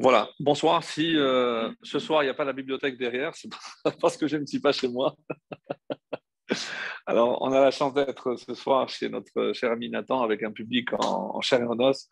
[0.00, 0.84] Voilà, bonsoir.
[0.84, 3.50] Si euh, ce soir il n'y a pas la bibliothèque derrière, c'est
[4.00, 5.16] parce que je ne suis pas chez moi.
[7.06, 10.52] Alors, on a la chance d'être ce soir chez notre cher ami Nathan avec un
[10.52, 12.08] public en, chair et en os.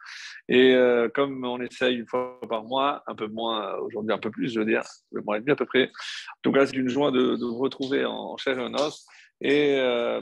[0.49, 4.33] Et euh, comme on essaye une fois par mois, un peu moins, aujourd'hui un peu
[4.33, 4.83] plus, je veux dire,
[5.13, 5.85] le mois et à peu près.
[5.85, 9.07] En tout cas, c'est une joie de, vous retrouver en, chair et en os.
[9.41, 10.21] Et euh,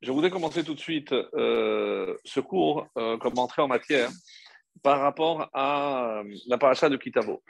[0.00, 4.10] je voudrais commencer tout de suite ce cours comme entrée en matière
[4.82, 7.42] par rapport à euh, la paracha de Kitavo.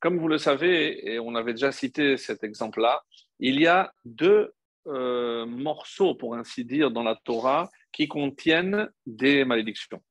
[0.00, 3.02] Comme vous le savez, et on avait déjà cité cet exemple-là,
[3.38, 4.52] il y a deux
[4.86, 10.02] euh, morceaux, pour ainsi dire, dans la Torah qui contiennent des malédictions.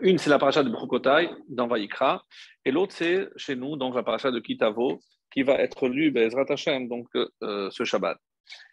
[0.00, 2.24] Une, c'est la paracha de Brokotai dans Vaïkra,
[2.64, 5.00] et l'autre, c'est chez nous, donc la paracha de Kitavo,
[5.32, 8.18] qui va être lue, Bezrat Hashem, donc euh, ce Shabbat.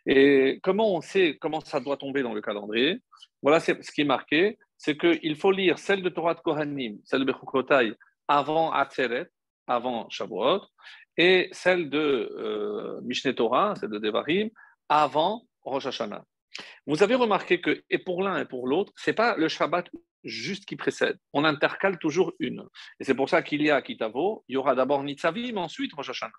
[0.05, 3.01] Et comment on sait comment ça doit tomber dans le calendrier?
[3.41, 7.19] Voilà ce qui est marqué c'est qu'il faut lire celle de Torah de Kohanim, celle
[7.19, 7.93] de Bechukotai,
[8.27, 9.29] avant Atzeret,
[9.67, 10.61] avant Shavuot,
[11.17, 14.49] et celle de euh, Mishneh Torah, celle de Devarim,
[14.87, 16.23] avant Rosh Hashanah.
[16.87, 19.89] Vous avez remarqué que, et pour l'un et pour l'autre, ce n'est pas le Shabbat
[20.23, 21.17] juste qui précède.
[21.33, 22.63] On intercale toujours une.
[22.99, 26.09] Et c'est pour ça qu'il y a Kitavo, il y aura d'abord Nitzavim, ensuite Rosh
[26.09, 26.31] Hashanah.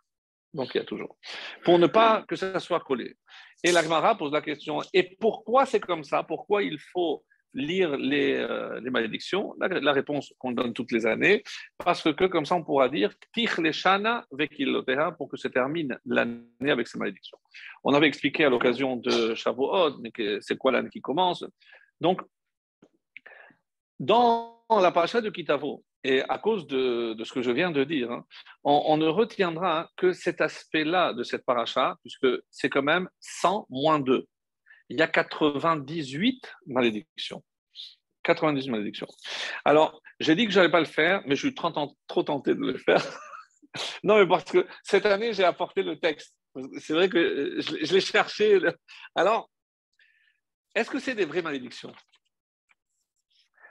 [0.52, 1.16] Donc il y a toujours.
[1.64, 3.16] Pour ne pas que ça soit collé.
[3.62, 6.22] Et l'Agmara pose la question, et pourquoi c'est comme ça?
[6.22, 9.54] Pourquoi il faut lire les, euh, les malédictions?
[9.60, 11.42] La, réponse qu'on donne toutes les années,
[11.76, 13.12] parce que comme ça on pourra dire
[15.18, 17.38] pour que se termine l'année avec ces malédictions.
[17.84, 21.44] On avait expliqué à l'occasion de Shavuot, mais c'est quoi l'année qui commence?
[22.00, 22.22] Donc,
[23.98, 28.10] dans la paracha de Kitavo, et à cause de, ce que je viens de dire,
[28.10, 28.24] hein,
[28.64, 34.00] on, ne retiendra que cet aspect-là de cette paracha, puisque c'est quand même 100 moins
[34.00, 34.26] 2
[34.90, 37.42] il y a 98 malédictions.
[38.24, 39.06] 98 malédictions.
[39.64, 41.70] Alors, j'ai dit que je n'allais pas le faire, mais je suis trop,
[42.22, 43.02] tenté de le faire.
[44.02, 46.34] non, mais parce que cette année, j'ai apporté le texte.
[46.80, 48.58] C'est vrai que je, l'ai cherché.
[49.14, 49.48] Alors,
[50.74, 51.92] est-ce que c'est des vraies malédictions?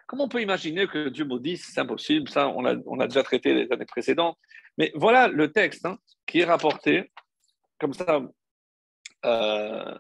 [0.10, 2.28] Comment on peut imaginer que Dieu maudisse C'est impossible.
[2.30, 4.40] Ça, on a, déjà traité les années précédentes.
[4.76, 7.12] Mais voilà le texte hein, qui est rapporté
[7.80, 8.20] comme ça.
[9.26, 9.96] Euh,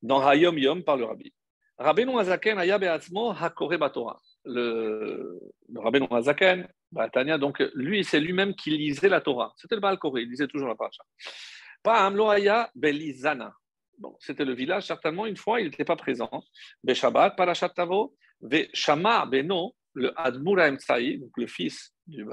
[0.00, 1.34] dans Hayom Yom par le Rabbi.
[1.76, 4.18] Rabbeinu Azaken aya be'atzmo hakore batora.
[4.46, 5.38] Le,
[5.68, 6.66] le Rabbeinu Azaken,
[7.12, 9.52] Tanya, donc lui, c'est lui-même qui lisait la Torah.
[9.58, 11.04] C'était le Baal Koré, il lisait toujours la paracha.
[11.82, 13.52] Pas Amlo aya belizana.
[13.98, 16.30] Bon, c'était le village, certainement, une fois, il n'était pas présent.
[17.36, 18.14] Parashat tavo,
[18.72, 22.24] shama beno, le Admur Emtsai, donc le fils du,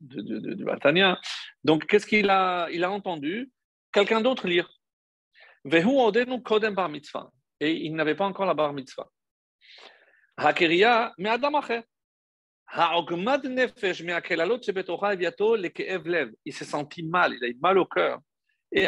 [0.00, 1.20] du, du, du Batania.
[1.62, 3.50] Donc, qu'est-ce qu'il a, il a entendu?
[3.92, 4.70] Quelqu'un d'autre lire.
[7.60, 9.08] Et il n'avait pas encore la bar mitzvah.
[10.38, 11.30] mais
[16.44, 18.20] Il s'est senti mal, il a eu mal au cœur.
[18.72, 18.86] Et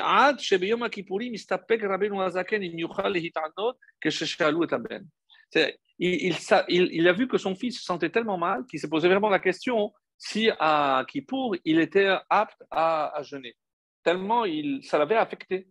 [5.98, 9.41] il, a vu que son fils se sentait tellement mal qu'il s'est posé vraiment la
[9.41, 13.56] question si à Kippour, il était apte à, jeûner.
[14.03, 14.44] Tellement
[14.82, 15.69] ça l'avait affecté.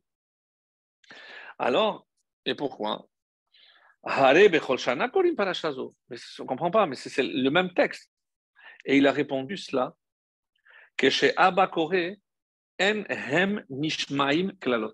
[1.59, 2.07] Alors,
[2.45, 3.07] et pourquoi?
[4.05, 4.73] Mais on
[6.13, 8.09] ne comprend pas, mais c'est le même texte.
[8.85, 9.95] Et il a répondu cela
[10.95, 11.69] que chez Abba
[12.79, 14.93] en hem nishmaim klalot.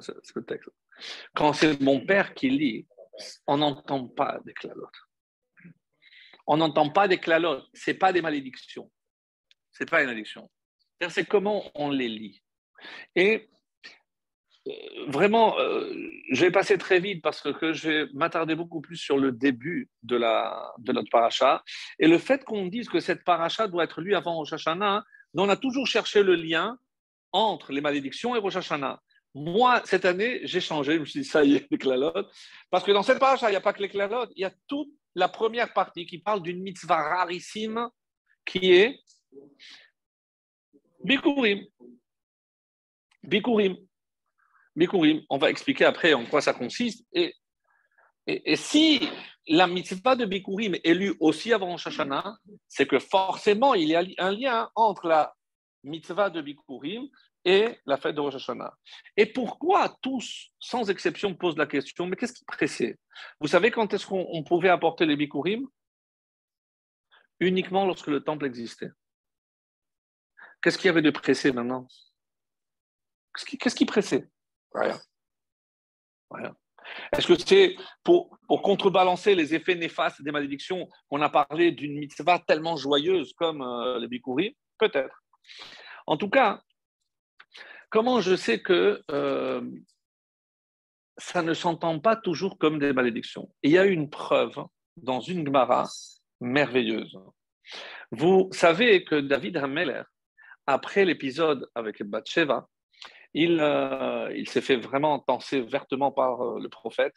[0.00, 0.68] C'est le texte.
[1.34, 2.86] Quand c'est mon père qui lit,
[3.46, 4.90] on n'entend pas des klalot.
[6.46, 7.62] On n'entend pas des klalot.
[7.74, 8.90] Ce pas des malédictions.
[9.72, 10.50] Ce n'est pas une malédiction.
[11.08, 12.42] C'est comment on les lit.
[13.14, 13.48] Et
[15.08, 15.92] vraiment, euh,
[16.30, 19.88] je vais passer très vite parce que je vais m'attarder beaucoup plus sur le début
[20.02, 21.62] de, la, de notre paracha.
[21.98, 25.48] Et le fait qu'on dise que cette paracha doit être lue avant Rosh Hashanah, on
[25.48, 26.78] a toujours cherché le lien
[27.32, 29.00] entre les malédictions et Rosh Hashanah.
[29.34, 30.94] Moi, cette année, j'ai changé.
[30.94, 32.30] Je me suis dit, ça y est, les clalotes.
[32.70, 34.52] Parce que dans cette paracha, il n'y a pas que les clalotes, il y a
[34.66, 37.88] toute la première partie qui parle d'une mitzvah rarissime
[38.44, 39.00] qui est
[41.04, 41.64] Bikurim.
[43.22, 43.76] Bikurim.
[44.74, 45.22] Bikurim.
[45.30, 47.06] On va expliquer après en quoi ça consiste.
[47.12, 47.34] Et,
[48.26, 49.08] et, si
[49.46, 52.36] la mitzvah de Bikurim est lue aussi avant Shashana,
[52.68, 55.34] c'est que forcément il y a un lien entre la
[55.84, 57.08] mitzvah de Bikurim
[57.44, 58.76] et la fête de Rosh Hashanah.
[59.16, 62.98] Et pourquoi tous, sans exception, posent la question, mais qu'est-ce qui pressait
[63.40, 65.66] Vous savez quand est-ce qu'on pouvait apporter les Bikurim
[67.40, 68.90] Uniquement lorsque le temple existait.
[70.60, 71.86] Qu'est-ce qu'il y avait de pressé maintenant?
[73.60, 74.28] Qu'est-ce qui, pressait
[74.74, 74.98] Rien.
[77.12, 81.98] Est-ce que c'est pour, pour, contrebalancer les effets néfastes des malédictions qu'on a parlé d'une
[81.98, 85.22] mitzvah tellement joyeuse comme euh, le bikurim Peut-être.
[86.06, 86.60] En tout cas,
[87.90, 89.62] comment je sais que euh,
[91.16, 93.52] ça ne s'entend pas toujours comme des malédictions?
[93.62, 94.56] Il y a une preuve
[94.96, 95.88] dans une Gemara
[96.40, 97.18] merveilleuse.
[98.10, 100.02] Vous savez que David Hameler,
[100.66, 102.68] après l'épisode avec Bathsheba,
[103.34, 107.14] il, euh, s'est fait vraiment penser vertement par euh, le prophète,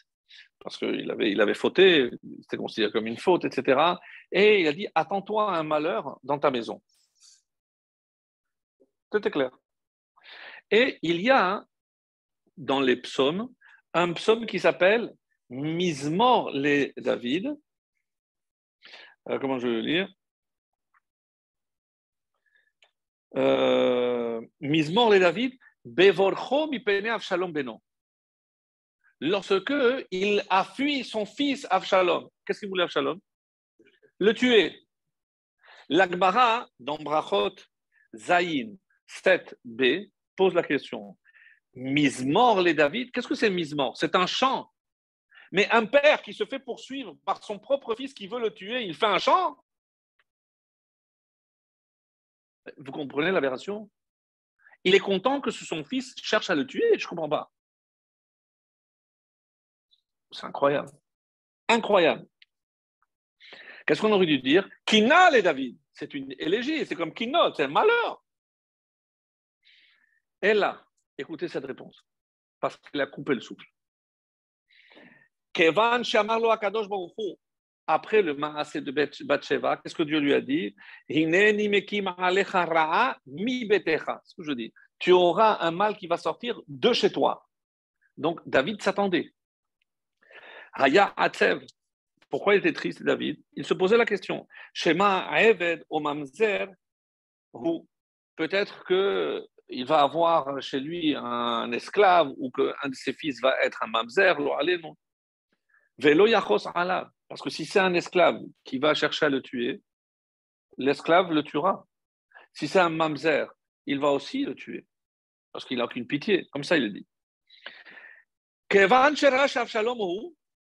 [0.60, 3.82] parce qu'il avait, il avait fauté, c'était considéré comme une faute, etc.
[4.32, 6.82] Et il a dit Attends-toi à un malheur dans ta maison.
[9.14, 9.52] Est clair.
[10.72, 11.66] Et il y a
[12.58, 13.54] dans les psaumes
[13.94, 15.14] un psaume qui s'appelle
[15.50, 17.54] Mismor les David.
[19.30, 20.14] Euh, comment je vais le lire
[23.36, 25.54] euh, Mismor les David,
[25.84, 27.82] Bevorcho mipene Avshalom beno.
[29.20, 29.74] Lorsque
[30.10, 33.20] il a fui son fils Avshalom, qu'est-ce qu'il voulait Avshalom?
[34.20, 34.88] Le tuer.
[35.90, 37.56] L'Akbara, dans Brachot
[38.14, 38.76] Zayin
[39.08, 40.10] 7b,
[40.42, 41.16] pose la question
[41.76, 44.72] Mismor les David, qu'est-ce que c'est Mismor C'est un chant.
[45.52, 48.82] Mais un père qui se fait poursuivre par son propre fils qui veut le tuer,
[48.84, 49.64] il fait un chant?
[52.78, 53.90] Vous comprenez l'aberration?
[54.84, 57.52] Il est content que son fils cherche à le tuer, je ne comprends pas.
[60.32, 60.90] C'est incroyable.
[61.68, 62.26] Incroyable.
[63.86, 64.68] Qu'est-ce qu'on aurait dû dire?
[64.86, 65.78] Kina les David.
[65.94, 68.24] C'est une élégie, c'est comme Kina, c'est un malheur.
[70.42, 70.84] Et là,
[71.18, 72.04] écoutez cette réponse,
[72.60, 73.66] parce qu'il a coupé le souffle.
[75.54, 76.88] Kevan Shamarlo Akadosh
[77.88, 78.92] après le Maasé de
[79.26, 80.76] Bathsheba, qu'est-ce que Dieu lui a dit?
[81.10, 81.16] Ce
[84.36, 84.74] que je dis.
[84.98, 87.48] Tu auras un mal qui va sortir de chez toi.
[88.18, 89.34] Donc David s'attendait.
[90.74, 91.66] Haya Atsev.
[92.30, 93.42] Pourquoi il était triste, David?
[93.54, 94.48] Il se posait la question.
[94.74, 96.70] Shema Eved o Mamzer,
[97.52, 97.86] ou
[98.38, 98.86] peut-être
[99.72, 103.88] qu'il va avoir chez lui un esclave ou qu'un de ses fils va être un
[103.88, 104.36] mamzer.
[105.98, 106.68] Velo yachos.
[107.28, 109.82] Parce que si c'est un esclave qui va chercher à le tuer,
[110.78, 111.86] l'esclave le tuera.
[112.54, 113.48] Si c'est un mamzer,
[113.86, 114.86] il va aussi le tuer.
[115.52, 116.48] Parce qu'il n'a aucune pitié.
[116.52, 117.08] Comme ça, il le dit.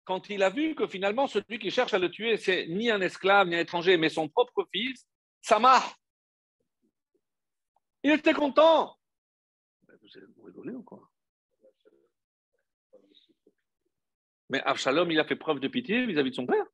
[0.04, 3.01] Quand il a vu que finalement, celui qui cherche à le tuer, c'est ni un
[3.01, 5.07] esclave, ni un étranger, mais son propre fils,
[5.42, 5.81] Samah.
[8.03, 8.98] Il était content.
[10.36, 11.09] Vous rigolez ou quoi?
[14.50, 16.65] Mais Absalom, il a fait preuve de pitié vis-à-vis de son père.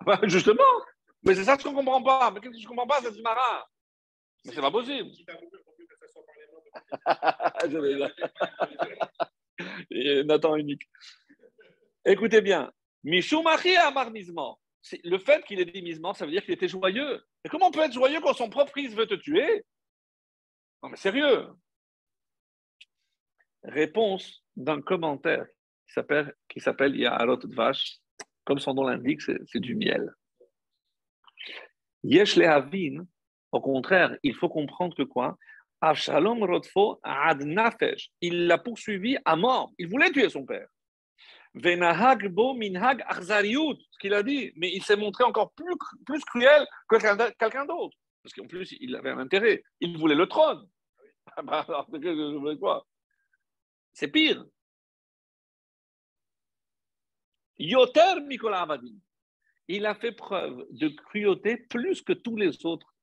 [0.28, 0.62] Justement.
[1.22, 2.30] Mais c'est ça ce qu'on ne comprend pas.
[2.30, 3.64] Mais qu'est-ce que je ne comprends pas, c'est marin
[4.44, 5.10] Mais c'est pas possible.
[10.26, 10.82] Nathan unique.
[12.04, 12.72] Écoutez bien.
[13.04, 14.60] Mishumachi Amar Mismor.
[15.04, 17.24] Le fait qu'il ait dit Mismor, ça veut dire qu'il était joyeux.
[17.44, 19.64] Et comment on peut être joyeux quand son propre fils veut te tuer?
[20.86, 21.48] Non, mais sérieux.
[23.64, 25.44] Réponse d'un commentaire
[25.84, 26.32] qui s'appelle,
[26.92, 27.98] de Dvash.
[28.44, 30.14] Comme son nom l'indique, c'est, du miel.
[32.04, 33.04] Yesh Lehavin,
[33.50, 35.36] au contraire, il faut comprendre que quoi?
[35.80, 36.46] Avshalom
[37.02, 37.42] ad.
[38.20, 39.72] Il l'a poursuivi à mort.
[39.78, 40.68] Il voulait tuer son père.
[41.54, 44.52] Venahag bo minhag arzariut, ce qu'il a dit.
[44.54, 45.74] Mais il s'est montré encore plus,
[46.04, 46.96] plus cruel que
[47.36, 47.96] quelqu'un d'autre.
[48.22, 49.64] Parce qu'en plus, il avait un intérêt.
[49.80, 50.64] Il voulait le trône.
[51.36, 51.66] Ah bah,
[53.92, 54.46] C'est pire.
[57.58, 58.14] Yoter.
[59.68, 62.94] Il a fait preuve de cruauté plus que tous les autres.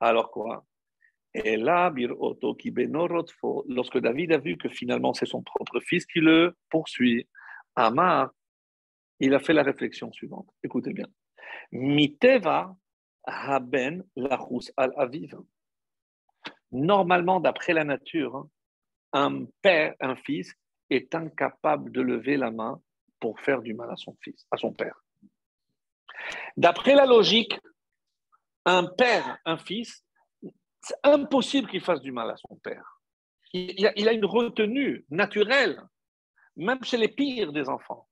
[0.00, 0.66] Alors quoi?
[3.68, 7.28] Lorsque David a vu que finalement c'est son propre fils qui le poursuit,
[7.74, 8.30] Amar,
[9.18, 10.48] il a fait la réflexion suivante.
[10.62, 11.06] Écoutez bien.
[11.70, 12.76] Miteva
[13.24, 15.36] haben lachus al aviv.
[16.72, 18.46] Normalement, d'après la nature,
[19.12, 20.54] un père, un fils,
[20.90, 22.80] est incapable de lever la main
[23.20, 24.96] pour faire du mal à son fils, à son père.
[26.56, 27.58] D'après la logique,
[28.64, 30.04] un père, un fils,
[30.80, 33.00] c'est impossible qu'il fasse du mal à son père.
[33.52, 35.80] Il a, il a, une retenue naturelle,
[36.56, 38.08] même chez les pires des enfants.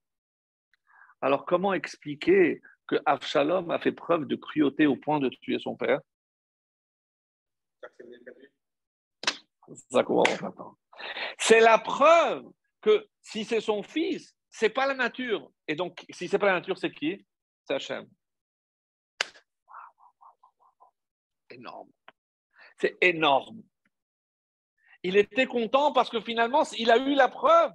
[1.23, 5.77] Alors comment expliquer que Avshalom a fait preuve de cruauté au point de tuer son
[5.77, 6.01] père?
[11.39, 12.45] C'est la preuve
[12.81, 15.53] que si c'est son fils, c'est pas la nature.
[15.69, 17.27] Et donc, si c'est pas la nature, c'est qui?
[17.65, 18.09] C'est Hachem.
[21.51, 21.91] Énorme.
[22.79, 23.63] C'est énorme.
[25.03, 27.73] Il était content parce que finalement, il a eu la preuve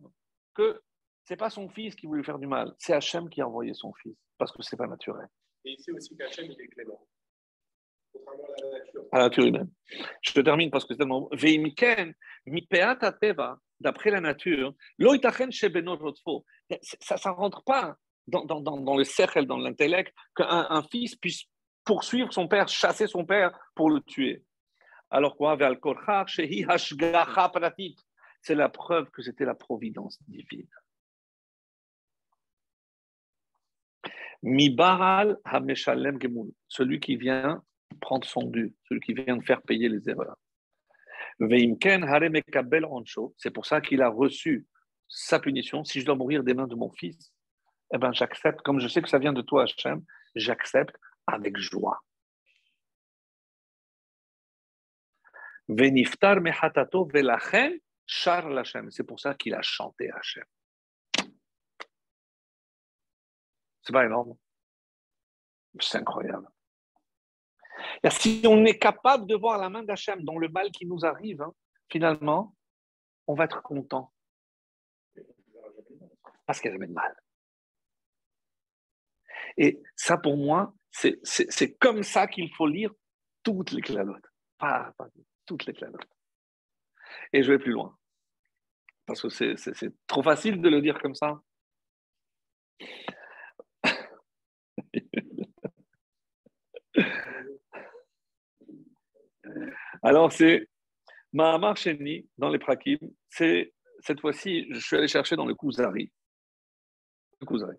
[0.53, 0.81] que
[1.23, 3.93] c'est pas son fils qui voulait faire du mal, c'est Hachem qui a envoyé son
[3.93, 5.27] fils, parce que c'est pas naturel.
[5.65, 7.07] Et sait aussi qu'Hachem, il est clément.
[9.11, 9.45] À la nature.
[9.45, 9.69] Humaine.
[10.21, 11.29] Je te termine parce que c'est tellement.
[13.79, 14.73] D'après la nature.
[14.99, 21.45] Ça ne rentre pas dans, dans, dans, le cercle, dans l'intellect, qu'un un fils puisse
[21.83, 24.43] poursuivre son père, chasser son père pour le tuer.
[25.09, 25.57] Alors quoi
[28.41, 30.67] C'est la preuve que c'était la providence divine.
[34.41, 37.63] Mibaral Hameshalem Gemul, celui qui vient
[37.99, 40.37] prendre son dû, celui qui vient de faire payer les erreurs.
[43.37, 44.65] C'est pour ça qu'il a reçu
[45.07, 45.83] sa punition.
[45.83, 47.33] Si je dois mourir des mains de mon fils,
[47.93, 50.03] eh ben j'accepte, comme je sais que ça vient de toi, Hachem,
[50.35, 50.95] j'accepte
[51.27, 51.99] avec joie.
[55.67, 55.75] C'est
[59.05, 60.45] pour ça qu'il a chanté Hachem.
[63.81, 64.35] C'est pas énorme.
[65.79, 66.47] C'est incroyable.
[68.09, 71.41] Si on est capable de voir la main d'Hachem dans le mal qui nous arrive,
[71.41, 71.53] hein,
[71.91, 72.55] finalement,
[73.27, 74.11] on va être content.
[76.45, 77.15] Parce qu'il y a jamais de mal.
[79.57, 82.91] Et ça, pour moi, c'est comme ça qu'il faut lire
[83.43, 84.25] toutes les clalotes.
[84.57, 85.07] Pas, pas
[85.45, 86.07] toutes les clalotes.
[87.33, 87.97] Et je vais plus loin.
[89.05, 91.41] Parce que c'est trop facile de le dire comme ça.
[100.05, 100.69] Alors, c'est
[101.33, 102.99] Mahamar Sheni dans les Prakim.
[103.27, 106.11] C'est cette fois-ci, je suis allé chercher dans le Kuzari.
[107.41, 107.77] Le Kuzari.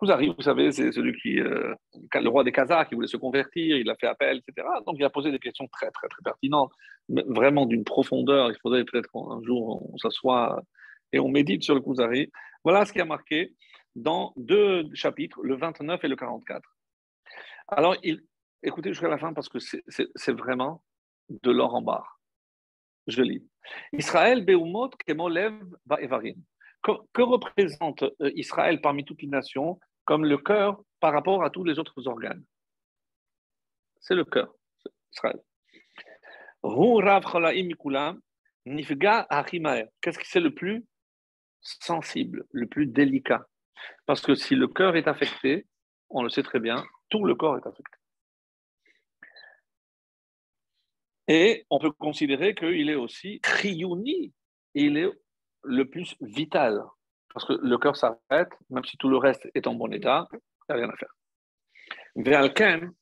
[0.00, 1.76] Vous savez, c'est celui qui, euh,
[2.12, 4.66] le roi des Khazars, qui voulait se convertir, il a fait appel, etc.
[4.84, 6.72] Donc, il a posé des questions très, très, très pertinentes,
[7.08, 8.50] vraiment d'une profondeur.
[8.50, 10.60] Il faudrait peut-être qu'un jour, on s'assoit
[11.12, 12.32] et on médite sur le Kuzari.
[12.64, 13.54] Voilà ce qui a marqué
[13.94, 16.68] dans deux chapitres, le 29 et le 44.
[17.68, 17.94] Alors,
[18.64, 20.82] écoutez jusqu'à la fin parce que c'est vraiment
[21.28, 22.20] de l'or en barre.
[23.06, 23.46] Je lis.
[23.92, 25.54] Israël beumot kemolev
[25.98, 26.42] evarim.
[26.82, 31.64] Que représente euh, Israël parmi toutes les nations comme le cœur par rapport à tous
[31.64, 32.44] les autres organes?
[34.00, 34.54] C'est le cœur,
[35.12, 35.40] Israël.
[40.00, 40.84] Qu'est-ce qui c'est le plus
[41.60, 43.46] sensible, le plus délicat?
[44.06, 45.66] Parce que si le cœur est affecté,
[46.10, 47.97] on le sait très bien, tout le corps est affecté.
[51.28, 54.32] Et on peut considérer qu'il est aussi triouni,
[54.74, 55.10] il est
[55.62, 56.82] le plus vital.
[57.32, 60.38] Parce que le cœur s'arrête, même si tout le reste est en bon état, il
[60.70, 61.12] n'y a rien à faire.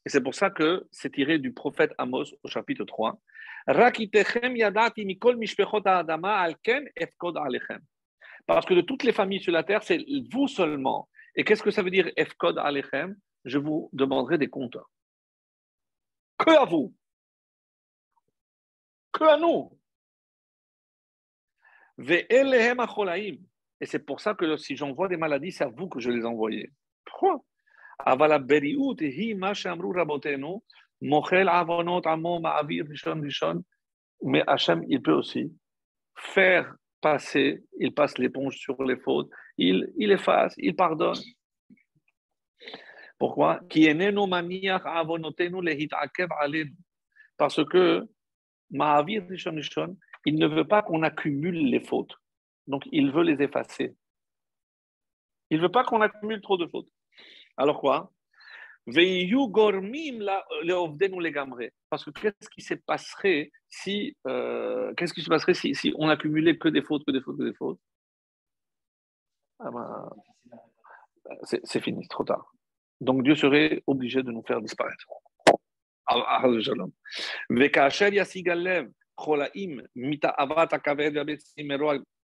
[0.04, 3.18] Et c'est pour ça que c'est tiré du prophète Amos au chapitre 3.
[3.68, 5.38] yadati mikol
[5.84, 7.80] adama alken efkod alechem.
[8.46, 11.08] Parce que de toutes les familles sur la terre, c'est vous seulement.
[11.34, 14.78] Et qu'est-ce que ça veut dire efkod alechem Je vous demanderai des comptes.
[16.38, 16.92] Que à vous
[19.16, 19.70] Que à nous.
[23.80, 26.26] Et c'est pour ça que si j'envoie des maladies, c'est à vous que je les
[26.26, 26.70] envoyais.
[27.06, 27.42] Pourquoi?
[34.22, 35.50] Mais Hachem, il peut aussi
[36.14, 41.18] faire passer, il passe l'éponge sur les fautes, il, il efface, il pardonne.
[43.18, 43.60] Pourquoi?
[47.38, 48.06] Parce que
[48.72, 52.14] Rishon, il ne veut pas qu'on accumule les fautes.
[52.66, 53.94] Donc, il veut les effacer.
[55.50, 56.88] Il ne veut pas qu'on accumule trop de fautes.
[57.56, 58.12] Alors quoi?
[58.86, 58.96] Parce
[62.04, 66.56] que qu'est-ce qui se passerait si, euh, qu'est-ce qui se passerait si, si, on accumulait
[66.56, 67.80] que des fautes, que des fautes, que des fautes?
[69.58, 70.10] Ah ben,
[71.42, 72.52] c'est, fini, trop tard.
[73.00, 75.06] Donc Dieu serait obligé de nous faire disparaître.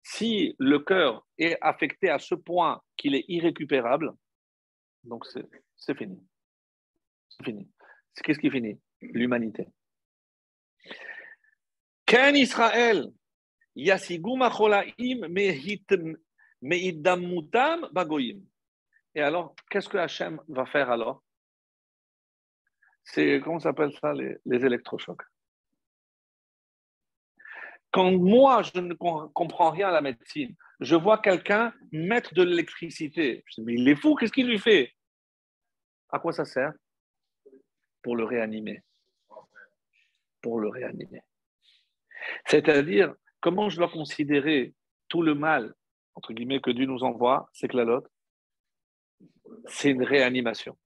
[0.02, 4.12] Si le cœur est affecté à ce point qu'il est irrécupérable,
[5.04, 6.18] donc c'est fini.
[7.28, 7.68] C'est fini.
[8.25, 8.80] Qu'est-ce qui finit?
[9.00, 9.68] L'humanité.
[12.06, 13.06] Ken Israël.
[13.76, 13.90] Et
[19.20, 21.22] alors, qu'est-ce que Hachem va faire alors?
[23.12, 25.22] C'est, comment s'appelle ça, les électrochocs?
[27.90, 33.42] Quand moi, je ne comprends rien à la médecine, je vois quelqu'un mettre de l'électricité.
[33.46, 34.92] Je dis, mais il est fou, qu'est-ce qu'il lui fait?
[36.10, 36.72] À quoi ça sert?
[38.02, 38.82] Pour le réanimer.
[40.42, 41.22] Pour le réanimer.
[42.46, 44.74] C'est-à-dire, comment je dois considérer
[45.08, 45.74] tout le mal
[46.18, 48.10] entre guillemets, que Dieu nous envoie, c'est que la lotte,
[49.66, 50.76] c'est une réanimation.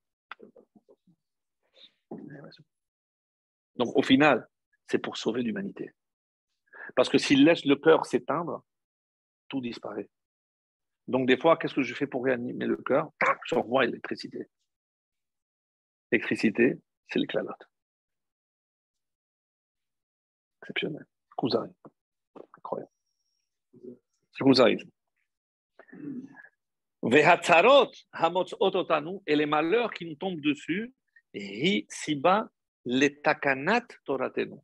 [3.77, 4.49] Donc au final,
[4.87, 5.93] c'est pour sauver l'humanité.
[6.97, 8.65] Parce que s'il laisse le cœur s'éteindre,
[9.49, 10.11] tout disparaît.
[11.09, 13.11] Donc des fois, qu'est-ce que je fais pour réanimer le cœur?
[13.47, 14.49] Je renvoie l'électricité.
[16.11, 17.69] L'électricité, c'est l'éclalote.
[20.63, 21.07] Exceptionnel.
[21.37, 21.71] Kuzari.
[22.59, 22.93] Incroyable.
[24.33, 24.77] C'est Kuzari.
[29.27, 30.95] Et les malheurs qui nous tombent dessus,
[31.35, 32.49] siba
[32.85, 34.59] les takanat toratenu.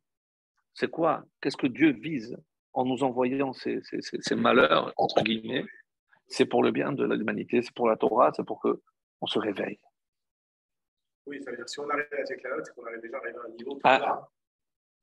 [0.73, 1.23] C'est quoi?
[1.41, 2.37] Qu'est-ce que Dieu vise
[2.73, 5.65] en nous envoyant ces, ces, ces, malheurs, entre guillemets?
[6.27, 9.79] C'est pour le bien de l'humanité, c'est pour la Torah, c'est pour qu'on se réveille.
[11.25, 13.49] Oui, ça veut dire si on arrive à cette c'est qu'on arrive déjà à un
[13.51, 13.79] niveau.
[13.83, 14.27] Ah,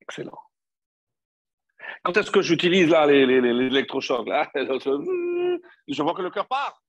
[0.01, 0.39] excellent.
[2.05, 4.51] Quand est-ce que j'utilise là les, les, les électrochocs là?
[4.55, 6.83] Je vois que le cœur part.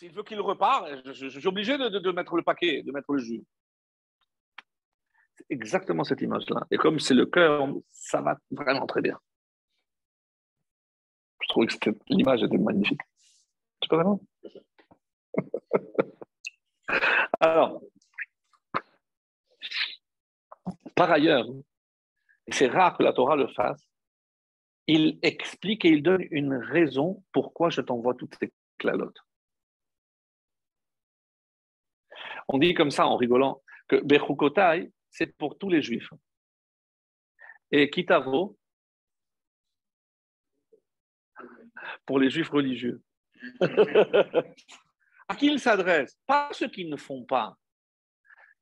[0.00, 3.44] S'il veut qu'il repart, je, suis obligé de, mettre le paquet, de mettre le jus.
[5.36, 6.66] C'est exactement cette image-là.
[6.70, 9.20] Et comme c'est le cœur, ça va vraiment très bien.
[11.42, 13.02] Je trouve que l'image était magnifique.
[13.82, 14.22] Tu peux vraiment?
[17.40, 17.82] Alors,
[20.96, 21.44] par ailleurs,
[22.48, 23.86] c'est rare que la Torah le fasse,
[24.86, 29.20] il explique et il donne une raison pourquoi je t'envoie toutes ces clalotes.
[32.52, 36.10] On dit comme ça en rigolant que Bechukotai, c'est pour tous les juifs.
[37.70, 38.58] Et Kitavo,
[42.04, 43.00] pour les juifs religieux.
[45.28, 46.18] à qui il s'adresse?
[46.26, 47.54] Pas à ceux qui ne font pas.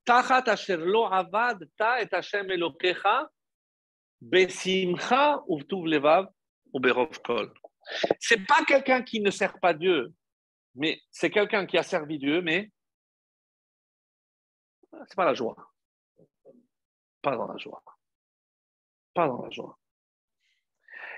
[0.04, 3.26] Tachat asher lo avad ta et Hashem elokecha
[4.21, 6.28] besimcha uvtuv levav
[6.75, 7.50] ou berov kol.
[8.21, 10.12] C'est pas quelqu'un qui ne sert pas Dieu,
[10.75, 12.71] mais c'est quelqu'un qui a servi Dieu, mais
[15.07, 15.57] c'est pas la joie.
[17.22, 17.83] Pas dans la joie.
[19.14, 19.79] Pas dans la joie.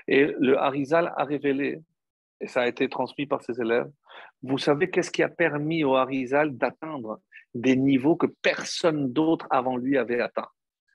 [0.07, 1.81] Et le Harizal a révélé,
[2.39, 3.91] et ça a été transmis par ses élèves,
[4.43, 7.21] vous savez qu'est-ce qui a permis au Harizal d'atteindre
[7.53, 10.49] des niveaux que personne d'autre avant lui avait atteint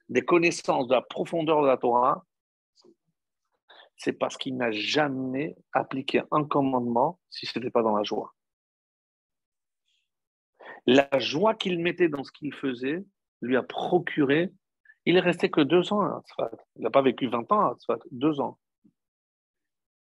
[0.09, 2.25] Des connaissances de la profondeur de la Torah,
[3.97, 8.35] c'est parce qu'il n'a jamais appliqué un commandement si ce n'était pas dans la joie.
[10.87, 13.05] La joie qu'il mettait dans ce qu'il faisait
[13.43, 14.51] lui a procuré.
[15.05, 16.51] Il est resté que deux ans à Tzfat.
[16.77, 18.59] Il n'a pas vécu 20 ans à Tzfat, deux ans.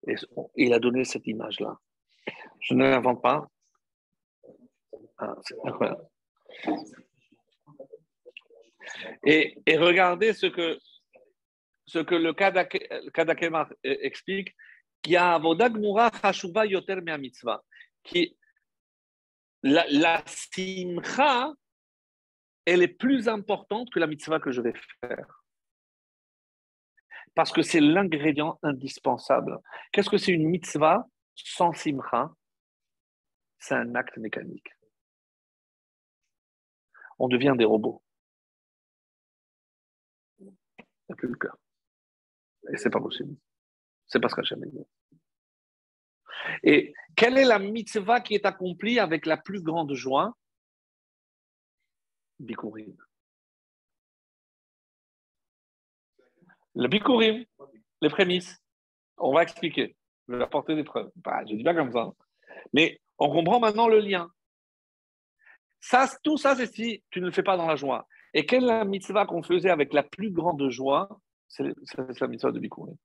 [0.06, 0.14] Et
[0.56, 1.78] il a donné cette image-là.
[2.60, 3.48] Je ne l'invente pas.
[5.18, 6.06] Ah, c'est incroyable.
[9.24, 10.78] Et, regardez ce que,
[11.86, 14.54] ce que le Kadakemar explique,
[15.02, 17.62] qu'il y a Avodag Yoter Mitzvah,
[18.02, 18.36] qui
[19.62, 21.52] la, simcha,
[22.64, 25.44] elle est plus importante que la mitzvah que je vais faire.
[27.34, 29.58] Parce que c'est l'ingrédient indispensable.
[29.92, 32.34] Qu'est-ce que c'est une mitzvah sans simcha?
[33.58, 34.68] C'est un acte mécanique.
[37.18, 38.02] On devient des robots.
[40.38, 41.56] Il n'y a plus le cœur.
[42.72, 43.36] Et c'est pas possible.
[44.06, 44.86] C'est pas ce qu'Hachem dit.
[46.62, 50.36] Et quelle est la mitzvah qui est accomplie avec la plus grande joie?
[52.38, 52.96] Bikurim.
[56.74, 57.44] Le Bikurim,
[58.00, 58.62] les prémices.
[59.18, 59.96] On va expliquer.
[60.28, 61.10] Je vais apporter des preuves.
[61.16, 62.10] Bah, je dis pas comme ça.
[62.72, 64.30] Mais on comprend maintenant le lien.
[66.22, 68.06] Tout ça, c'est si tu ne le fais pas dans la joie.
[68.32, 71.20] Et quelle est la mitzvah qu'on faisait avec la plus grande joie?
[71.48, 72.96] C'est la mitzvah de Bikurim.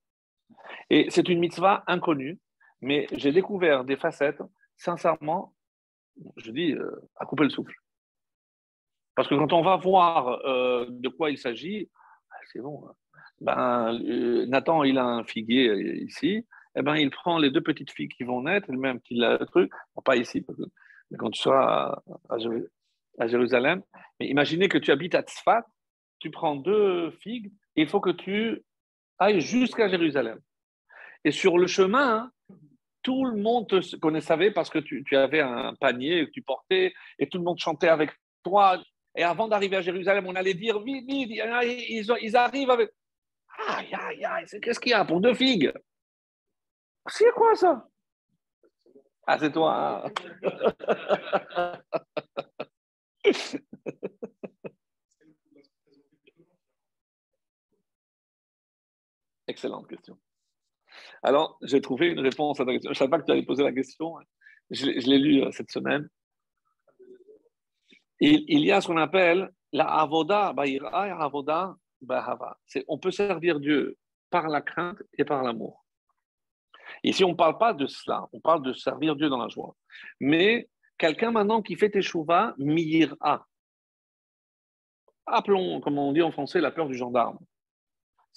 [0.89, 2.39] Et c'est une mitzvah inconnue
[2.82, 4.42] mais j'ai découvert des facettes,
[4.78, 5.54] sincèrement,
[6.38, 7.76] je dis, euh, à couper le souffle.
[9.16, 11.90] Parce que quand on va voir euh, de quoi il s'agit,
[12.32, 12.86] ah, c'est bon.
[12.88, 12.94] Hein.
[13.42, 16.46] Ben, euh, Nathan, il a un figuier ici.
[16.78, 19.38] Eh ben, il prend les deux petites filles qui vont naître, le même qu'il a
[19.38, 19.72] le truc,
[20.04, 20.46] pas ici,
[21.10, 23.82] mais quand tu seras à, Jérusalem.
[24.20, 25.66] Mais imaginez que tu habites à Tzfat,
[26.20, 28.64] tu prends deux figues, il faut que tu
[29.20, 30.40] ailles jusqu'à Jérusalem.
[31.24, 32.30] Et sur le chemin,
[33.06, 37.30] tout le monde te connaissait parce que tu, avais un panier que tu portais et
[37.30, 38.10] tout le monde chantait avec
[38.44, 38.82] toi.
[39.15, 42.89] Et avant d'arriver à Jérusalem, on allait dire vite, vite, ils, arrivent avec.
[43.68, 45.72] Aïe, aïe, aïe, qu'est-ce qu'il y a pour deux figues?
[47.06, 47.88] C'est quoi ça?
[49.28, 50.04] Ah, c'est toi.
[50.04, 50.12] Hein.
[59.48, 60.18] Excellente question.
[61.23, 62.89] Alors, j'ai trouvé une réponse à ta question.
[62.89, 64.17] Je ne savais pas que tu allais poser la question.
[64.17, 64.23] Hein.
[64.71, 66.08] Je, l'ai lu euh, cette semaine.
[68.19, 72.58] Il, y a ce qu'on appelle la avoda, ba'ira avoda, ba'hava.
[72.88, 73.97] On peut servir Dieu
[74.30, 75.86] par la crainte et par l'amour.
[77.04, 79.75] Ici, on ne parle pas de cela, on parle de servir Dieu dans la joie.
[80.19, 83.45] Mais quelqu'un maintenant qui fait teshuva, mira.
[85.25, 87.39] Appelons, comme on dit en français, la peur du gendarme.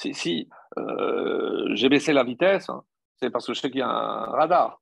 [0.00, 2.84] Si, si euh, j'ai baissé la vitesse, hein,
[3.16, 4.80] c'est parce que je sais qu'il y a un radar.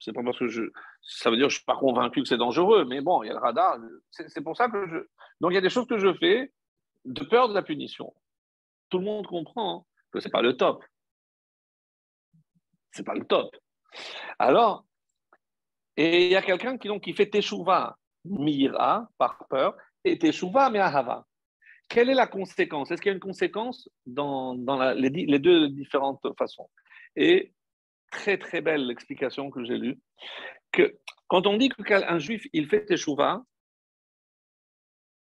[0.00, 0.62] C'est pas parce que je.
[1.02, 3.28] Ça veut dire que je ne suis pas convaincu que c'est dangereux, mais bon, il
[3.28, 3.78] y a le radar.
[4.10, 4.98] C'est pour ça que je.
[5.40, 6.52] Donc il y a des choses que je fais
[7.04, 8.14] de peur de la punition.
[8.90, 10.84] Tout le monde comprend hein, que ce n'est pas le top.
[12.92, 13.54] Ce n'est pas le top.
[14.38, 14.84] Alors,
[15.96, 21.26] et il y a quelqu'un qui, qui fait Teshuvah, Mira, par peur, et Teshuvah, Me'ahava.
[21.90, 22.92] Quelle est la conséquence?
[22.92, 24.54] Est-ce qu'il y a une conséquence dans,
[24.94, 26.70] les, deux différentes façons?
[27.16, 27.52] Et
[28.12, 29.98] très très belle l'explication que j'ai lue,
[30.70, 33.42] que quand on dit qu'un juif, il fait Teshuvah,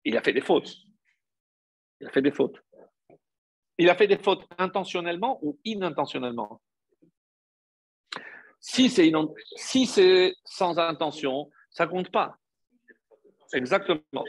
[0.04, 0.76] il a fait des fautes.
[2.00, 2.62] Il a fait des fautes.
[3.76, 6.62] Il a fait des fautes intentionnellement ou inintentionnellement?
[8.60, 12.38] Si c'est sans intention, ça compte pas.
[13.52, 14.24] Exactement.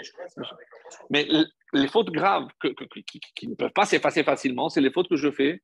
[1.12, 1.28] Mais
[1.74, 2.48] les fautes graves
[3.36, 5.62] qui, ne peuvent pas s'effacer facilement, c'est les fautes que je fais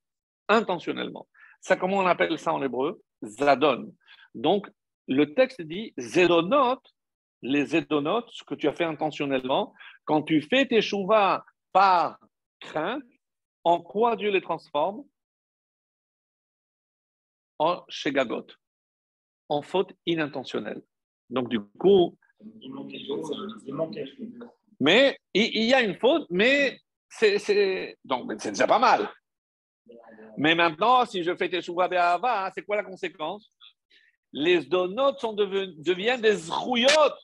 [0.47, 1.27] intentionnellement.
[1.61, 3.01] Ça, comment on appelle ça en hébreu?
[3.23, 3.93] Zadon.
[4.33, 4.67] Donc,
[5.07, 6.81] le texte dit Zedonot,
[7.41, 9.73] les Zedonot, ce que tu as fait intentionnellement,
[10.05, 12.17] quand tu fais tes chouvas par
[12.59, 13.03] crainte,
[13.63, 15.03] en quoi Dieu les transforme?
[17.59, 18.47] En shegagot,
[19.49, 20.81] en faute inintentionnelle.
[21.29, 22.17] Donc, du coup.
[24.81, 29.07] Mais il y a une faute, mais c'est donc c'est déjà pas mal.
[30.37, 33.53] Mais maintenant, si je fais tes Be'ava, c'est quoi la conséquence?
[34.33, 37.21] Les donotes sont deviennent des rouillottes.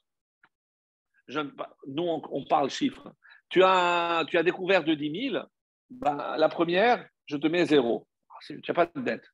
[1.87, 3.11] nous, on, parle chiffres.
[3.49, 5.43] Tu as, tu as découvert de 10 000,
[5.89, 8.07] ben, la première, je te mets zéro.
[8.45, 9.25] Tu n'as pas de dette.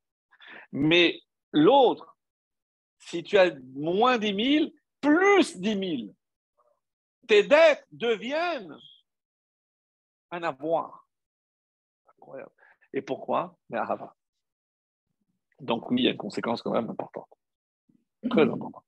[0.72, 1.20] Mais
[1.52, 2.16] l'autre,
[3.00, 6.16] si tu as moins 10 000, plus 10 000,
[7.28, 8.76] tes dettes deviennent
[10.32, 11.08] un avoir.
[12.08, 12.52] Incroyable.
[12.94, 13.58] Et pourquoi?
[15.60, 17.30] Donc oui, il y a une conséquence quand même importante.
[18.30, 18.86] Très importante.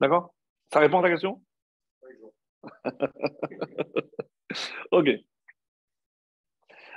[0.00, 0.34] D'accord?
[0.72, 1.42] Ça répond à ta question?
[4.90, 5.08] Ok.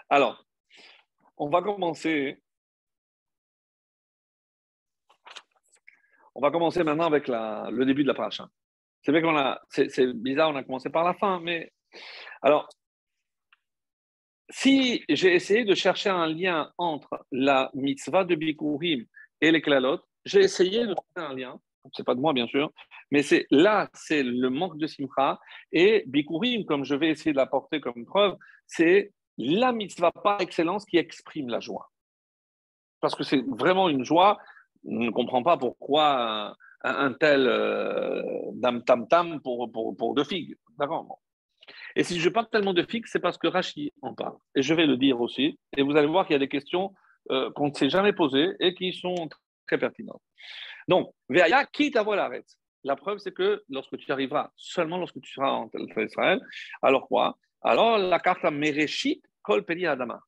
[0.10, 0.46] Alors,
[1.38, 2.42] on va commencer.
[6.36, 8.50] On va commencer maintenant avec le début de la paracha.
[9.06, 11.72] C'est vrai qu'on a, c'est bizarre, on a commencé par la fin, mais
[12.42, 12.68] alors,
[14.50, 19.06] si j'ai essayé de chercher un lien entre la mitzvah de Bikurim
[19.42, 21.60] et les klalot, j'ai essayé de trouver un lien.
[21.94, 22.72] C'est pas de moi, bien sûr,
[23.12, 25.40] mais c'est là, c'est le manque de simcha.
[25.72, 30.84] Et Bikurim, comme je vais essayer de l'apporter comme preuve, c'est la mitzvah par excellence
[30.84, 31.92] qui exprime la joie.
[33.02, 34.40] Parce que c'est vraiment une joie.
[34.84, 38.22] On ne comprend pas pourquoi un, tel euh,
[38.54, 40.56] dam tam tam pour, pour, pour deux figues.
[40.78, 41.20] D'accord
[41.96, 44.38] et si je parle tellement de fixes, c'est parce que Rachid en parle.
[44.54, 45.58] Et je vais le dire aussi.
[45.78, 46.94] Et vous allez voir qu'il y a des questions
[47.32, 49.30] euh, qu'on ne s'est jamais posées et qui sont
[49.66, 50.22] très pertinentes.
[50.88, 52.48] Donc, Veaya, qui t'avoue l'arrête
[52.84, 56.40] La preuve, c'est que lorsque tu arriveras, seulement lorsque tu seras en Israël,
[56.82, 57.38] alors quoi?
[57.62, 60.22] Alors, la carte à Mereshit, Kol Peri Adama.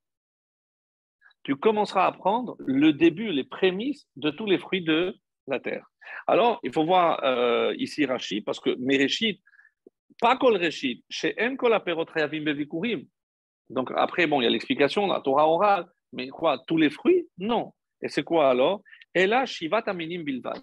[1.44, 5.16] Tu commenceras à prendre le début, les prémices de tous les fruits de
[5.48, 5.86] la terre.
[6.26, 9.42] Alors, il faut voir euh, ici Rachid, parce que Mereshit,
[10.20, 13.06] pas kol reshit, chez en kol bevikurim.
[13.70, 17.28] Donc après, bon, il y a l'explication, la Torah orale, mais quoi, tous les fruits?
[17.38, 17.74] Non.
[18.02, 18.82] Et c'est quoi alors?
[19.14, 20.62] Et là, shivat aminim bilvad.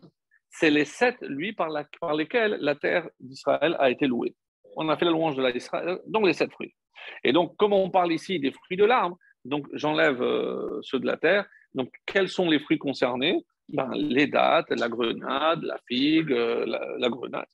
[0.48, 1.84] C'est les sept, lui, par, la,
[2.16, 4.34] lesquels la terre d'Israël a été louée.
[4.76, 6.74] On a fait la louange de l'Israël, donc les sept fruits.
[7.22, 11.06] Et donc, comme on parle ici des fruits de l'arbre, donc j'enlève euh, ceux de
[11.06, 11.46] la terre.
[11.74, 13.44] Donc, quels sont les fruits concernés?
[13.68, 17.46] Ben, Les dattes, la grenade, la figue, euh, la grenade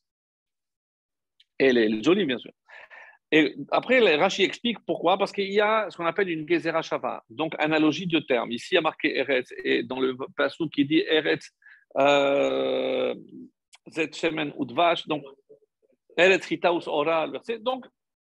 [1.61, 2.53] et les, olives, bien sûr.
[3.33, 7.23] Et après, Rashi explique pourquoi, parce qu'il y a ce qu'on appelle une gezerah shava,
[7.29, 8.51] donc analogie de termes.
[8.51, 11.53] Ici, il y a marqué Eretz, et dans le passage qui dit Eretz,
[11.99, 13.15] euh,
[13.89, 15.23] Zet Shemen Udvash, donc
[16.17, 17.59] Eretz Ritaus Ora, le verset.
[17.61, 17.87] Donc,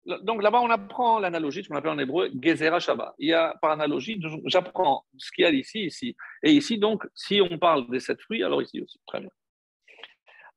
[0.06, 3.14] donc là-bas, on apprend l'analogie, ce qu'on appelle en hébreu gezerah shava.
[3.18, 6.16] Il y a par analogie, j'apprends ce qu'il y a ici, ici.
[6.42, 8.98] Et ici, donc, si on parle des sept fruits, alors ici aussi.
[9.06, 9.30] Très bien.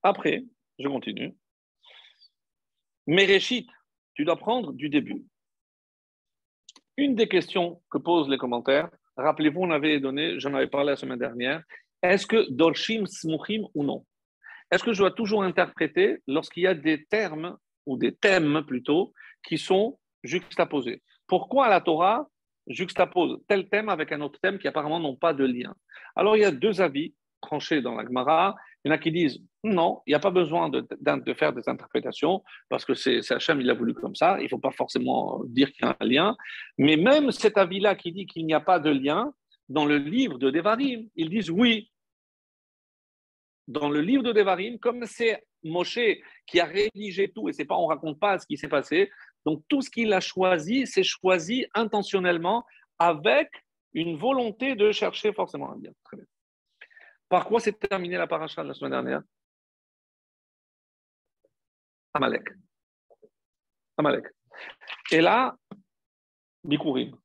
[0.01, 0.45] Après,
[0.79, 1.36] je continue.
[3.06, 3.69] Mereshit,
[4.13, 5.25] tu dois prendre du début.
[6.95, 10.95] Une des questions que posent les commentaires, rappelez-vous, on avait donné, j'en avais parlé la
[10.95, 11.63] semaine dernière,
[12.01, 14.06] est-ce que dorshim smuchim ou non?
[14.71, 19.13] Est-ce que je dois toujours interpréter lorsqu'il y a des termes, ou des thèmes plutôt,
[19.45, 22.27] qui sont juxtaposés Pourquoi la Torah
[22.67, 25.75] juxtapose tel thème avec un autre thème qui apparemment n'ont pas de lien?
[26.15, 28.56] Alors il y a deux avis tranchés dans la Gemara.
[28.84, 30.86] Il y en a qui disent non, il n'y a pas besoin de,
[31.34, 34.38] faire des interprétations parce que c'est Hachem, il a voulu comme ça.
[34.39, 36.36] Il ne faut pas forcément dire qu'il y a un lien.
[36.77, 39.34] Mais même cet avis-là qui dit qu'il n'y a pas de lien,
[39.69, 41.89] dans le livre de Devarim, ils disent oui.
[43.67, 45.99] Dans le livre de Devarim, comme c'est Moshe
[46.45, 49.10] qui a rédigé tout et c'est pas on raconte pas ce qui s'est passé,
[49.45, 52.65] donc tout ce qu'il a choisi, c'est choisi intentionnellement
[52.99, 53.49] avec
[53.93, 55.91] une volonté de chercher forcément un lien.
[56.03, 56.25] Très bien.
[57.29, 59.21] Par quoi s'est terminée la paracha de la semaine dernière?
[62.13, 62.47] Amalek.
[63.97, 64.25] Amalek.
[65.12, 65.56] Et là,
[66.63, 67.17] Bikurim.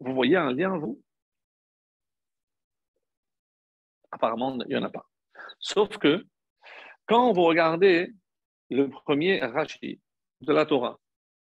[0.00, 1.00] Vous voyez un lien, vous?
[4.10, 5.06] Apparemment, il n'y en a pas.
[5.58, 6.26] Sauf que,
[7.06, 8.12] quand vous regardez
[8.72, 10.00] le premier Rashi
[10.40, 10.98] de la Torah,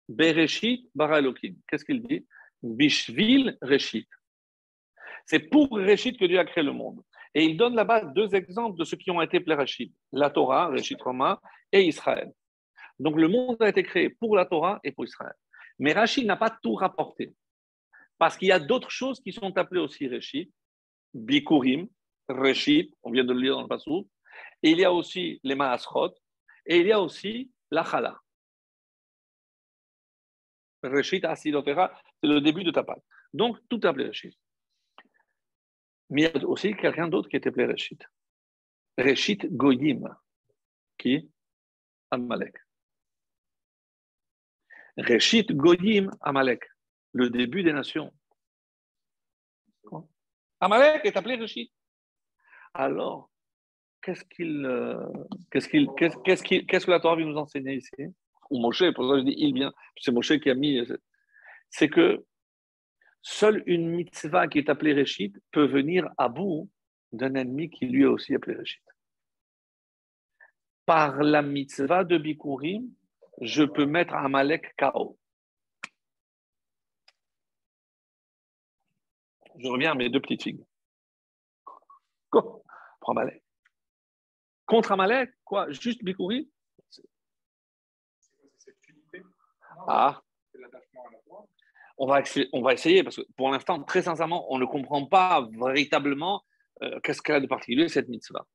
[0.09, 1.21] Bereshit bara
[1.69, 2.27] qu'est-ce qu'il dit?
[2.63, 4.09] Bishvil Reshit.
[5.27, 7.03] C'est pour Réchit que Dieu a créé le monde.
[7.35, 10.97] Et il donne là-bas deux exemples de ceux qui ont été Rachid la Torah, Réchit
[11.01, 11.41] Roma,
[11.73, 12.33] et Israël.
[12.99, 15.35] Donc le monde a été créé pour la Torah et pour Israël.
[15.79, 17.35] Mais Rachid n'a pas tout rapporté.
[18.19, 20.53] Parce qu'il y a d'autres choses qui sont appelées aussi Réchit,
[21.13, 21.89] Bikurim,
[22.29, 24.09] Réchit, on vient de le lire dans le passou,
[24.63, 26.15] et il y a aussi les Maasrot,
[26.67, 28.21] et il y a aussi la Chala.
[30.83, 33.03] Réchit, Asidotera, c'est le début de ta pâte.
[33.33, 34.39] Donc tout appelé Réchit.
[36.11, 37.99] Mais il y a aussi quelqu'un d'autre qui était appelé Réchit.
[38.97, 40.03] Réchit Goyim,
[40.99, 41.31] qui
[42.11, 42.57] Amalek.
[44.97, 46.65] Réchit Goyim Amalek,
[47.13, 48.15] le début des nations.
[50.61, 51.73] Amalek est appelé Réchit.
[52.75, 53.31] Alors,
[54.09, 55.07] euh,
[55.51, 57.91] qu'est-ce que la Torah vient nous enseigner ici?
[58.51, 60.81] Ou Moshe, pour ça je dis il vient, c'est Moshe qui a mis.
[61.71, 62.25] C'est que
[63.27, 66.71] Seule une mitzvah qui est appelée Réchit peut venir à bout
[67.11, 68.83] d'un ennemi qui lui a aussi appelé Réchit.
[70.85, 72.87] Par la mitzvah de Bikurim,
[73.41, 75.19] je peux mettre Amalek KO.
[79.57, 80.65] Je reviens à mes deux petites figues.
[82.31, 82.63] Pour
[83.09, 83.44] Amalek.
[84.67, 85.71] Contre Amalek, quoi?
[85.71, 86.47] Juste Bikurim
[89.87, 90.21] Ah
[91.97, 92.23] on va,
[92.53, 96.43] on va essayer, parce que pour l'instant, très sincèrement, on ne comprend pas véritablement
[96.83, 98.47] euh, qu'est-ce qu'elle a de particulier, cette mitzvah.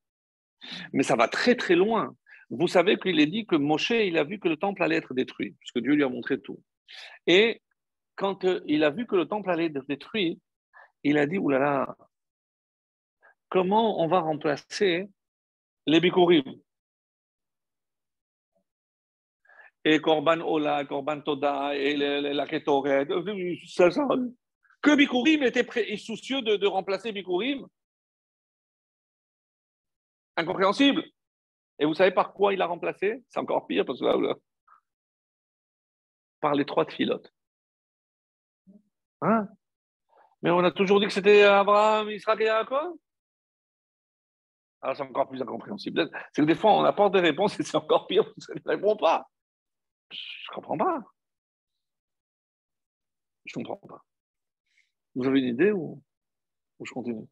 [0.94, 2.16] Mais ça va très très loin.
[2.50, 5.14] Vous savez qu'il est dit que Moshe, il a vu que le temple allait être
[5.14, 6.62] détruit, puisque Dieu lui a montré tout.
[7.28, 7.62] Et
[8.16, 10.40] quand euh, il a vu que le temple allait être détruit,
[11.04, 11.96] il a dit, oulala,
[13.48, 15.08] comment on va remplacer
[15.86, 16.44] les bikurim
[19.86, 23.08] et Korban Ola, Korban Toda, et la Ketoret.
[24.82, 27.68] Que Bikurim était soucieux de, remplacer Bikurim
[30.38, 31.04] Incompréhensible.
[31.80, 33.24] Et vous savez par quoi il a remplacé?
[33.30, 34.36] C'est encore pire parce que là,
[36.40, 37.34] par les trois filotes.
[39.22, 39.48] Hein?
[40.42, 42.98] Mais on a toujours dit que c'était Abraham, Israël et Jacob
[44.82, 46.10] alors c'est encore plus incompréhensible.
[46.32, 48.96] C'est que des fois, on apporte des réponses et c'est encore pire, ça ne répond
[48.96, 49.30] pas.
[50.12, 51.00] Je comprends pas.
[53.46, 54.04] Je comprends pas.
[55.16, 56.02] Vous avez une idée ou,
[56.84, 57.28] je continue?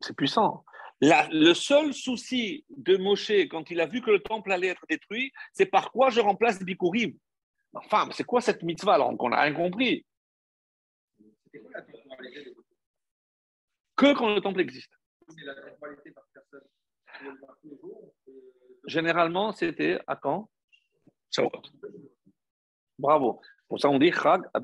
[0.00, 0.64] C'est puissant.
[1.00, 5.32] le seul souci de Moshe quand il a vu que le temple allait être détruit,
[5.52, 7.16] c'est par quoi je remplace Bikurim.
[7.72, 10.04] Enfin, c'est quoi cette mitzvah alors qu'on n'a rien compris?
[14.00, 14.92] Que quand le temple existe.
[18.86, 20.48] Généralement, c'était à quand?
[22.98, 23.42] Bravo.
[23.68, 24.58] Pour ça, on dit Chag à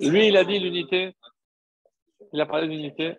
[0.00, 1.14] Lui, il a dit l'unité.
[2.32, 3.14] Il a parlé d'unité.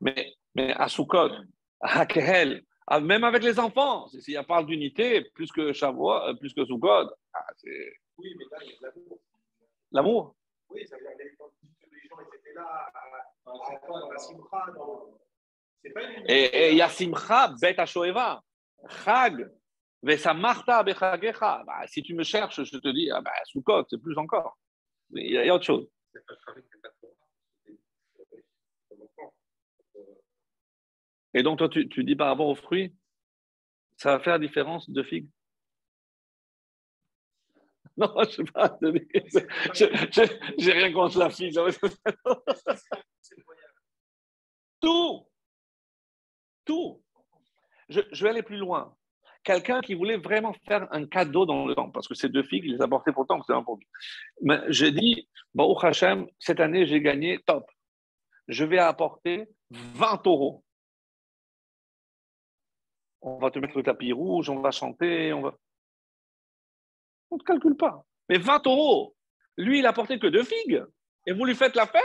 [0.00, 1.30] Mais, mais à Sukkot,
[1.80, 2.64] à Kehel,
[3.02, 7.46] même avec les enfants, s'il parle d'unité, plus que Shavuot, euh, plus que Sukkot, ah,
[7.56, 7.94] c'est.
[8.18, 9.18] Oui, mais là, il y a l'amour.
[9.96, 10.36] L'amour
[10.68, 12.92] Oui, ça veut dire que les gens étaient là
[16.28, 18.42] et il y a Simcha, Bet Shoeva,
[19.04, 19.48] Chag,
[20.02, 21.62] Vesamarta Bechagecha.
[21.64, 24.58] Bah, si tu me cherches, je te dis, ah bah, Soukot, c'est plus encore.
[25.12, 25.88] Il y, a autre chose.
[31.32, 32.92] Et donc, toi, tu, tu dis par rapport aux fruits
[33.96, 35.30] ça va faire la différence de figues?
[37.98, 38.78] Non, je sais pas.
[40.58, 41.58] J'ai rien contre la figue.
[44.80, 45.26] Tout.
[46.64, 47.02] Tout.
[47.88, 48.94] Je, vais aller plus loin.
[49.44, 52.64] Quelqu'un qui voulait vraiment faire un cadeau dans le temps, parce que ces deux figues,
[52.66, 53.78] il les a portées pour le temps, c'est un pour
[54.42, 57.70] Mais j'ai dit, bon, Hachem, cette année, j'ai gagné, top.
[58.48, 60.64] Je vais apporter 20 euros.
[63.22, 65.56] On va te mettre le tapis rouge, on va chanter, on va.
[67.30, 68.04] On ne calcule pas.
[68.28, 69.16] Mais 20 euros,
[69.56, 70.84] lui, il a porté que deux figues.
[71.26, 72.02] Et vous lui faites la fête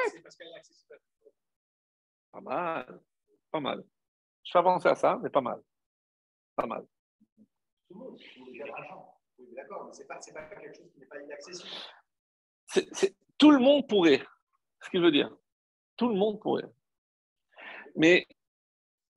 [2.31, 3.01] Pas mal.
[3.51, 3.83] Pas mal.
[4.43, 5.61] Je fais penser à ça, mais pas mal.
[6.55, 6.85] Pas mal.
[7.87, 8.17] Tout le monde,
[9.55, 11.69] D'accord, mais ce n'est pas, pas, quelque chose qui n'est pas inaccessible.
[13.37, 14.23] tout le monde pourrait.
[14.81, 15.35] Ce qu'il veut dire.
[15.97, 16.69] Tout le monde pourrait.
[17.95, 18.25] Mais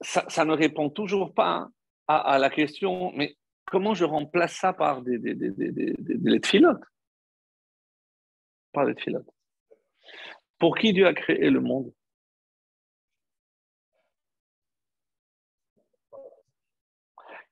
[0.00, 1.68] ça, ça ne répond toujours pas
[2.08, 3.36] à, à, la question, mais
[3.66, 6.40] comment je remplace ça par des, des, des, des, des,
[8.72, 8.94] Par des.
[10.58, 11.92] Pour qui Dieu a créé le monde?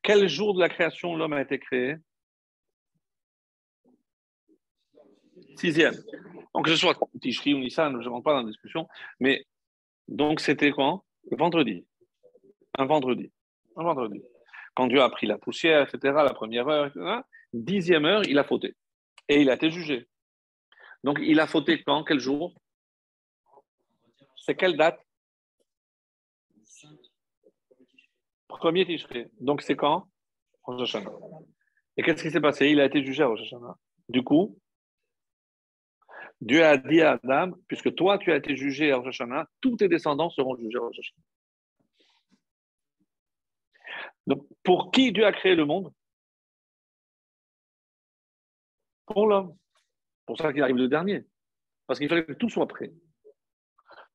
[0.02, 1.96] Quel jour de la création l'homme a été créé?
[5.56, 5.94] Sixième.
[6.54, 8.88] Donc, que ce soit Tishri ou Nissan, je ne rentre pas dans la discussion,
[9.20, 9.44] mais
[10.08, 11.04] donc c'était quand?
[11.30, 11.86] Vendredi.
[12.76, 13.30] Un vendredi.
[13.76, 14.22] Un vendredi.
[14.74, 17.20] Quand Dieu a pris la poussière, etc., la première heure, etc.,
[17.52, 18.74] dixième heure, il a fauté.
[19.28, 20.08] Et il a été jugé.
[21.04, 22.54] Donc, il a fauté quand Quel jour?
[24.36, 25.00] C'est quelle date?
[28.48, 29.26] Premier Tishri.
[29.40, 30.08] Donc c'est quand?
[30.64, 30.96] Rosh
[31.96, 32.68] Et qu'est-ce qui s'est passé?
[32.68, 33.40] Il a été jugé à Rosh
[34.08, 34.58] Du coup,
[36.40, 39.22] Dieu a dit à Adam, puisque toi tu as été jugé à Rosh
[39.60, 41.12] tous tes descendants seront jugés à Rosh
[44.26, 45.92] Donc, pour qui Dieu a créé le monde?
[49.06, 49.56] Pour l'homme.
[50.26, 51.26] Pour ça qu'il arrive le dernier.
[51.86, 52.92] Parce qu'il fallait que tout soit prêt.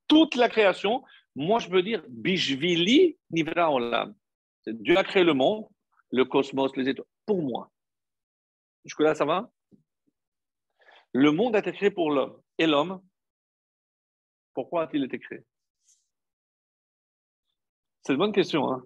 [0.08, 1.04] Toute la création,
[1.36, 4.16] moi je veux dire, Bishvili Nivra Olam.
[4.66, 5.68] Dieu a créé le monde,
[6.12, 7.72] le cosmos, les étoiles, pour moi.
[8.86, 9.52] Jusque-là, ça va?
[11.12, 12.42] Le monde a été créé pour l'homme.
[12.58, 13.02] Et l'homme,
[14.54, 15.46] pourquoi a-t-il été créé?
[18.04, 18.72] C'est une bonne question.
[18.72, 18.86] Hein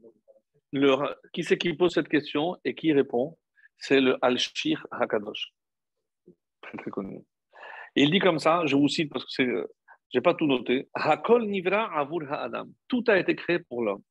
[1.33, 3.37] qui c'est qui pose cette question et qui répond?
[3.77, 5.53] C'est le Al-Shir Hakadosh.
[6.61, 7.23] Très, connu.
[7.95, 9.47] il dit comme ça, je vous cite parce que c'est,
[10.13, 10.87] j'ai pas tout noté.
[10.93, 12.71] Hakol nivra avur ha'adam.
[12.87, 14.03] Tout a été créé pour l'homme.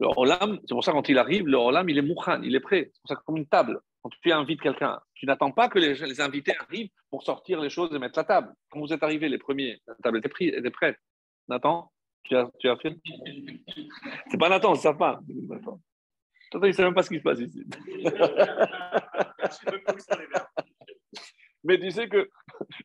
[0.00, 2.60] Le Olam, c'est pour ça quand il arrive, le Olam, il est mouchan, il est
[2.60, 2.90] prêt.
[3.04, 6.90] C'est comme une table, quand tu invites quelqu'un, tu n'attends pas que les, invités arrivent
[7.10, 8.54] pour sortir les choses et mettre la table.
[8.70, 10.96] Quand vous êtes arrivés les premiers, la table était, prête.
[11.48, 11.92] Nathan,
[12.24, 12.96] tu as, tu as fait
[14.30, 15.24] C'est pas Nathan, c'est sa femme.
[15.48, 15.80] Nathan,
[16.54, 17.64] il ne sait même pas ce qui se passe ici.
[21.64, 22.30] mais tu sais que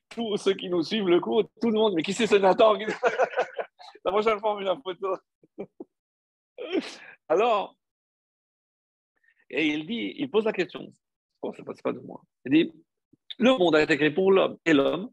[0.10, 2.78] tous ceux qui nous suivent le cours, tout le monde, mais qui c'est ce Nathan?
[4.06, 5.18] La prochaine fois, on met la photo.
[7.28, 7.76] Alors,
[9.50, 10.92] et il dit, il pose la question,
[11.42, 12.22] bon, ça passe pas de moi.
[12.46, 12.72] Il dit,
[13.40, 15.12] le monde a été créé pour l'homme et l'homme,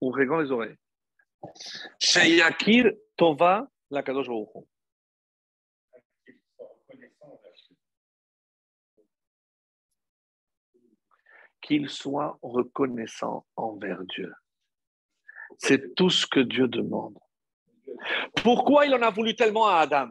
[0.00, 0.76] ouvrez grand les oreilles.
[3.16, 4.02] Tova la
[11.60, 14.32] Qu'il soit reconnaissant envers Dieu.
[15.58, 17.18] C'est tout ce que Dieu demande.
[18.42, 20.10] Pourquoi il en a voulu tellement à Adam?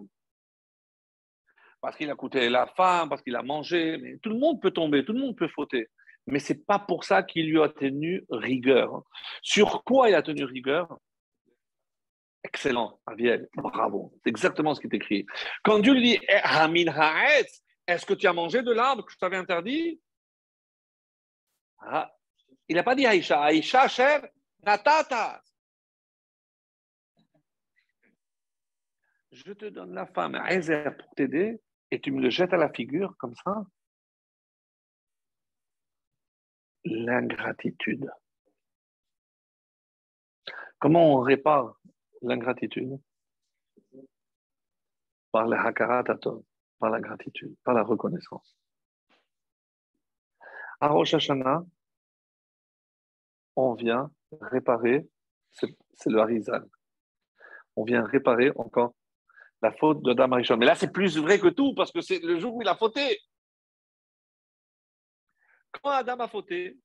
[1.80, 3.98] Parce qu'il a coûté la femme, parce qu'il a mangé.
[3.98, 5.88] Mais tout le monde peut tomber, tout le monde peut fauter.
[6.26, 9.04] Mais ce n'est pas pour ça qu'il lui a tenu rigueur.
[9.42, 11.00] Sur quoi il a tenu rigueur?
[12.48, 14.14] Excellent, Aviel, bravo.
[14.24, 15.26] C'est exactement ce qui est écrit.
[15.64, 17.44] Quand Dieu lui dit eh,
[17.88, 20.00] Est-ce que tu as mangé de l'arbre que je t'avais interdit?
[21.80, 22.10] Ah,
[22.70, 23.44] Il n'a pas dit Aïcha.
[23.44, 24.26] Aïcha, cher,
[24.66, 25.44] natata.
[29.32, 32.70] je te donne la femme Ezer pour t'aider et tu me le jettes à la
[32.70, 33.66] figure comme ça.
[36.86, 38.10] L'ingratitude.
[40.80, 41.76] Comment on répare
[42.22, 43.00] l'ingratitude
[45.32, 46.04] Par le hakarat
[46.80, 48.56] par la gratitude, par la reconnaissance.
[50.80, 51.64] À Rosh Hashanah,
[53.56, 55.08] on vient réparer,
[55.50, 56.68] c'est le Harizal.
[57.76, 58.94] On vient réparer encore
[59.62, 62.40] la faute de Dame Mais là, c'est plus vrai que tout, parce que c'est le
[62.40, 63.20] jour où il a fauté.
[65.72, 66.78] Quand Adam a fauté,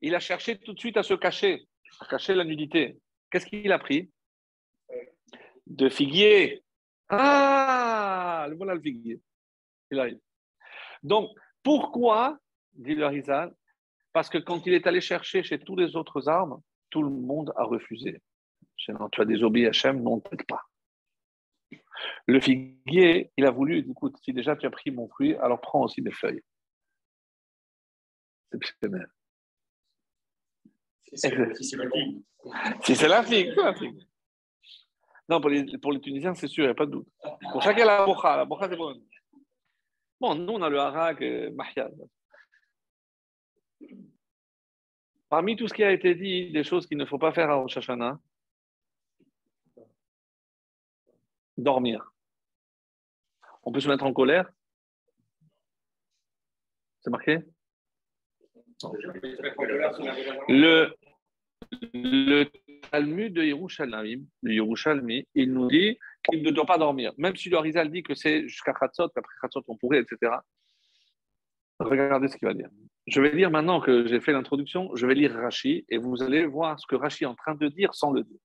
[0.00, 1.66] il a cherché tout de suite à se cacher,
[2.00, 2.98] à cacher la nudité.
[3.30, 4.10] Qu'est-ce qu'il a pris?
[5.66, 6.62] De figuier.
[7.08, 9.20] Ah, le voilà le figuier.
[9.90, 10.18] Il arrive.
[11.02, 11.30] Donc,
[11.62, 12.38] pourquoi,
[12.72, 13.54] dit le Harizal,
[14.12, 17.52] parce que quand il est allé chercher chez tous les autres arbres, tout le monde
[17.56, 18.22] a refusé.
[18.76, 20.62] Sinon, tu as des Hachem, non, peut-être pas.
[22.26, 25.82] Le figuier, il a voulu, écoute, si déjà tu as pris mon fruit, alors prends
[25.82, 26.42] aussi des feuilles.
[28.50, 29.08] C'est exceptionnel.
[31.12, 32.22] Si c'est la figue.
[32.82, 34.06] Si c'est la figue, la figue.
[35.28, 37.08] Non, pour les, pour les Tunisiens, c'est sûr, il n'y a pas de doute.
[37.52, 38.94] Pour chacun, la bocha, la bocha, c'est bon.
[40.20, 41.90] Bon, nous, on a le harak, euh, mahia.
[45.28, 47.56] Parmi tout ce qui a été dit, des choses qu'il ne faut pas faire à
[47.56, 48.18] Rosh Hashanah,
[51.56, 52.10] dormir.
[53.62, 54.50] On peut se mettre en colère
[57.00, 57.38] C'est marqué?
[60.48, 60.96] Le,
[61.92, 62.44] le
[62.90, 67.12] Talmud de Yerushalayim, Yerushalmi, il nous dit qu'il ne doit pas dormir.
[67.18, 70.32] Même si le Harizal dit que c'est jusqu'à Khatzot, qu'après Khatzot on pourrait, etc.
[71.78, 72.70] Regardez ce qu'il va dire.
[73.06, 76.44] Je vais lire maintenant que j'ai fait l'introduction, je vais lire Rashi et vous allez
[76.46, 78.40] voir ce que Rashi est en train de dire sans le dire.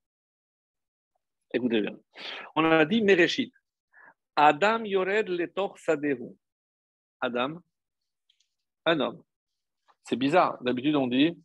[1.54, 1.98] Écoutez bien.
[2.56, 3.54] On a dit Mereshit.
[4.36, 6.36] Adam yored letor sadehu.
[7.22, 7.60] Adam,
[8.86, 9.24] un homme.
[10.04, 10.62] C'est bizarre.
[10.64, 11.38] D'habitude, on dit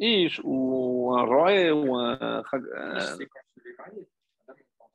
[0.00, 2.42] Ish ou un roi ou un.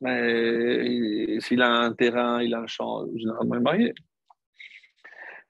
[0.01, 3.93] Mais s'il a un terrain, il a un champ, généralement marié.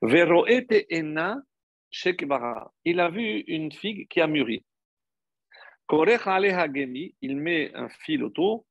[0.02, 1.42] Veroete ena
[1.90, 2.72] shekbara.
[2.84, 4.64] Il a vu une figue qui a mûri.
[5.88, 8.66] Korech gemi, il met un fil autour,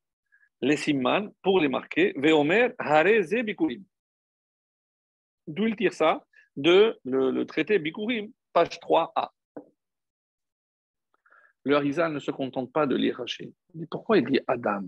[0.61, 2.13] les simman, pour les marquer.
[2.17, 3.85] Veomer hareze bikurim.
[5.47, 6.25] D'où il tire ça?
[6.57, 9.31] De le, traité Bikurim, page 3a.
[11.65, 13.53] Le Harizal ne se contente pas de lire Rachid.
[13.91, 14.83] Pourquoi il dit Adam?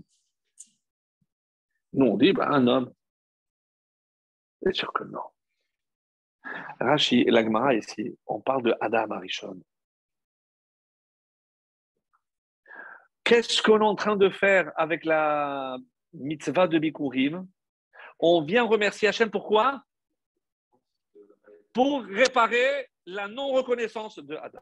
[1.93, 2.93] Nous, on dit bah, un homme.
[4.61, 5.23] Bien sûr que non.
[6.79, 9.61] Rashi et l'Agmara ici, on parle de Adam Arishon.
[13.23, 15.77] Qu'est-ce qu'on est en train de faire avec la
[16.13, 17.47] mitzvah de Bikurim?
[18.19, 19.83] On vient remercier Hachem pourquoi?
[21.73, 24.61] Pour réparer la non-reconnaissance de Adam.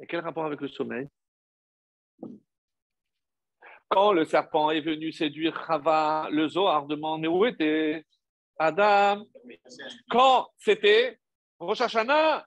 [0.00, 1.08] Et quel rapport avec le sommeil?
[3.88, 8.04] Quand le serpent est venu séduire Chava, le Zohar demande Mais où était
[8.58, 9.24] Adam?
[10.08, 11.20] Quand c'était
[11.58, 12.46] Rosh Hashanah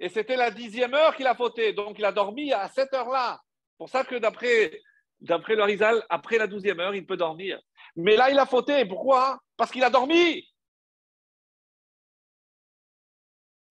[0.00, 1.72] et c'était la dixième heure qu'il a fauté.
[1.72, 3.40] Donc il a dormi à cette heure-là.
[3.76, 4.80] pour ça que d'après,
[5.20, 7.60] d'après le Rizal, après la douzième heure, il peut dormir.
[7.96, 8.84] Mais là, il a fauté.
[8.86, 9.38] Pourquoi?
[9.56, 10.48] Parce qu'il a dormi.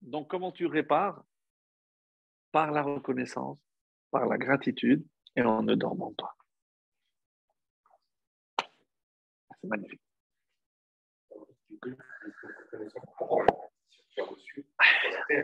[0.00, 1.22] Donc comment tu répares?
[2.52, 3.58] Par la reconnaissance,
[4.10, 5.04] par la gratitude
[5.36, 6.36] et en ne dormant pas.
[9.60, 10.00] C'est magnifique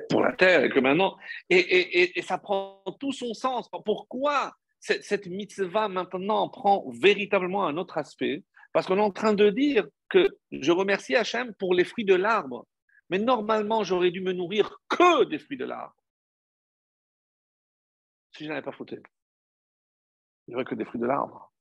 [0.09, 1.17] pour la terre, et que maintenant,
[1.51, 3.69] et, ça prend tout son sens.
[3.85, 8.45] Pourquoi cette, mitzvah maintenant prend véritablement un autre aspect?
[8.73, 12.15] Parce qu'on est en train de dire que je remercie Hachem pour les fruits de
[12.15, 12.67] l'arbre,
[13.09, 15.95] mais normalement j'aurais dû me nourrir que des fruits de l'arbre.
[18.37, 19.01] Si je n'avais pas fauté,
[20.47, 21.53] il n'y aurait que des fruits de l'arbre.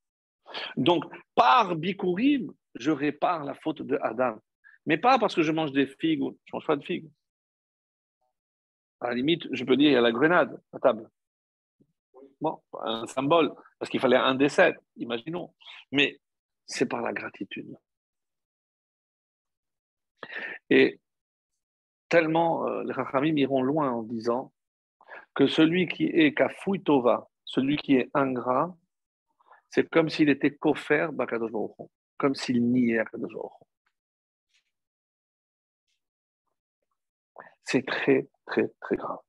[0.76, 4.38] Donc, par Bikurim, je répare la faute de Adam.
[4.86, 7.10] Mais pas parce que je mange des figues, je ne mange pas de figues.
[9.00, 11.10] À la limite, je peux dire, il y a la grenade à table.
[12.42, 15.54] Bon, un symbole, parce qu'il fallait un sept, imaginons.
[15.94, 16.20] Mais
[16.66, 17.78] c'est par la gratitude.
[20.70, 21.00] Et
[22.10, 24.52] tellement euh, les Rachamim iront loin en disant
[25.36, 26.36] que celui qui est
[26.84, 28.76] Tova, celui qui est ingrat,
[29.70, 31.52] c'est comme s'il était kofer Bakadosh
[32.18, 33.04] comme s'il niait
[37.66, 39.20] C'est très, très, très grave.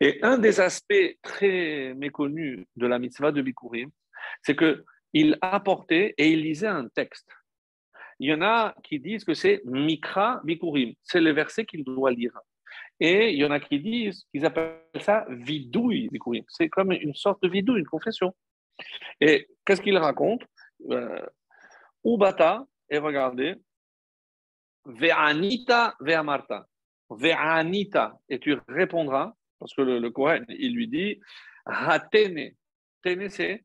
[0.00, 3.90] Et un des aspects très méconnus de la mitzvah de Bikurim,
[4.42, 7.28] c'est qu'il apportait et il lisait un texte.
[8.18, 12.10] Il y en a qui disent que c'est Mikra Bikurim, c'est le verset qu'il doit
[12.10, 12.38] lire.
[13.00, 16.44] Et il y en a qui disent qu'ils appellent ça vidouille Bikurim.
[16.48, 18.34] C'est comme une sorte de vidouille, une confession.
[19.20, 20.42] Et qu'est-ce qu'il raconte
[20.90, 21.24] euh,
[22.04, 23.56] Ubata, et regardez,
[24.84, 26.66] Ve'anita ve'amarta.
[27.10, 31.20] Ve'anita, et tu répondras, parce que le, Kohen, il lui dit,
[31.64, 32.50] Hatene.
[33.02, 33.64] Tene, c'est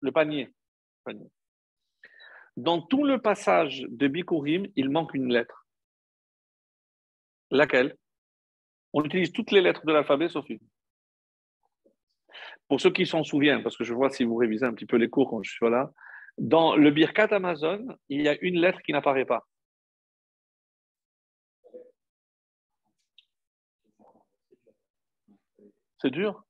[0.00, 0.52] le panier.
[2.56, 5.66] Dans tout le passage de Bikurim, il manque une lettre.
[7.50, 7.96] Laquelle?
[8.96, 10.58] On utilise toutes les lettres de l'alphabet une.
[12.66, 14.96] Pour ceux qui s'en souviennent, parce que je vois si vous révisez un petit peu
[14.96, 15.92] les cours quand je suis là,
[16.38, 19.46] dans le Birkat Amazon, il y a une lettre qui n'apparaît pas.
[26.00, 26.42] C'est dur?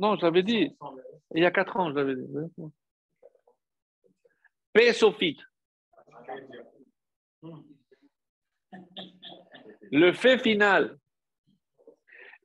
[0.00, 0.76] Non, je l'avais dit.
[1.34, 2.26] Il y a quatre ans, je l'avais dit.
[4.74, 5.40] P-sophite.
[9.90, 10.98] Le fait final.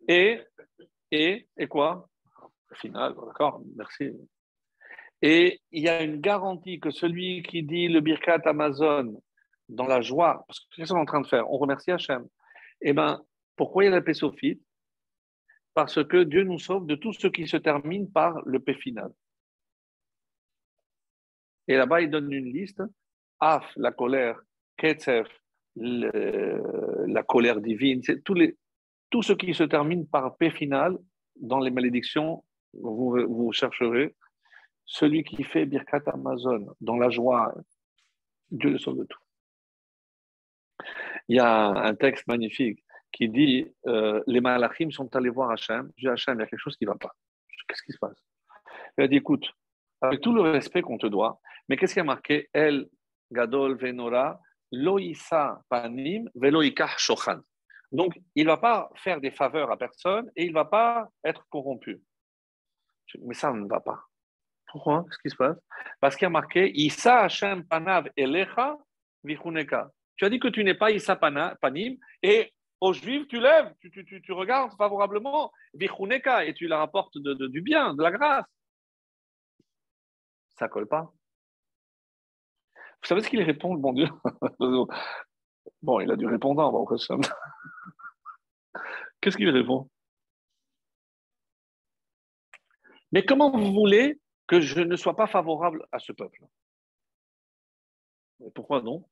[0.08, 0.42] Et,
[1.12, 2.10] et, et quoi?
[2.74, 4.12] Final, d'accord, merci.
[5.22, 9.22] Et il y a une garantie que celui qui dit le Birkat Amazon
[9.70, 11.50] dans la joie, parce que qu'est-ce qu'on est en train de faire?
[11.50, 12.28] On remercie Hachem.
[12.82, 13.22] Eh bien,
[13.56, 14.62] pourquoi il y a la paix sophite
[15.74, 19.12] Parce que Dieu nous sauve de tout ce qui se termine par le paix final.
[21.68, 22.84] Et là-bas, il donne une liste
[23.40, 24.42] Af, la colère,
[24.78, 25.28] Ketzef,
[25.76, 28.58] la colère divine, c'est tous les,
[29.14, 30.98] tout ce qui se termine par paix final
[31.36, 32.44] dans les malédictions,
[32.74, 34.16] vous, chercherez
[34.86, 37.54] celui qui fait Birkat Amazon dans la joie,
[38.50, 39.20] Dieu le sauve de tout.
[41.28, 45.92] Il y a un texte magnifique qui dit euh, Les malachim sont allés voir Hachem.
[45.96, 47.14] Je dis Hachem, il y a quelque chose qui ne va pas.
[47.68, 48.18] Qu'est-ce qui se passe?
[48.98, 49.46] Il a dit Écoute,
[50.02, 51.40] avec tout le respect qu'on te doit,
[51.70, 52.50] mais qu'est-ce qui a marqué?
[52.52, 52.90] El
[53.32, 54.40] Gadol Venora
[54.72, 57.42] Loïsa Panim Veloïkah Shochan.
[57.94, 61.08] Donc, il ne va pas faire des faveurs à personne et il ne va pas
[61.24, 62.02] être corrompu.
[63.22, 64.04] Mais ça ne va pas.
[64.72, 65.04] Pourquoi?
[65.04, 65.58] Qu'est-ce qui se passe?
[66.02, 68.76] Parce qu'il y a marqué Issa Hashem Panav Elecha
[69.24, 69.92] Vichuneka.
[70.16, 74.32] Tu as dit que tu n'es pas Issa Panim et aux Juifs, tu lèves, tu,
[74.32, 78.46] regardes favorablement Vichuneka et tu la rapportes de, du bien, de la grâce.
[80.58, 81.14] Ça colle pas.
[82.76, 84.08] Vous savez ce qu'il répond, le bon Dieu?
[85.82, 86.86] Bon, il a du répondant, bon,
[89.24, 89.90] Qu'est-ce qu'il répond?
[93.14, 96.44] Mais comment vous voulez que je ne sois pas favorable à ce peuple?
[98.54, 99.08] Pourquoi non?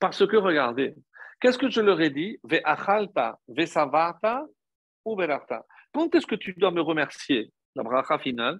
[0.00, 0.96] Parce que, regardez,
[1.40, 2.36] qu'est-ce que je leur ai dit?
[2.42, 4.44] Ve'achalta, ve'savarta
[5.04, 5.64] ou ve'rarta.
[5.92, 8.58] Quand est-ce que tu dois me remercier La bracha finale?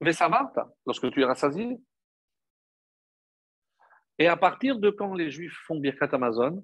[0.00, 1.78] Ve'savarta, lorsque tu es rassasié.
[4.18, 6.60] Et à partir de quand les Juifs font Birkat Amazon?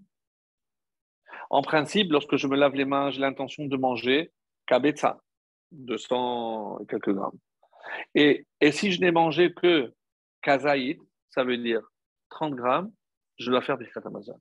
[1.50, 4.32] En principe, lorsque je me lave les mains, j'ai l'intention de manger
[4.66, 5.20] kabetza,
[5.72, 7.38] 200 et quelques grammes.
[8.14, 9.92] Et, si je n'ai mangé que
[10.42, 10.98] kazaïd,
[11.30, 11.82] ça veut dire
[12.30, 12.92] 30 grammes,
[13.38, 14.40] je dois faire Birkat Amazon.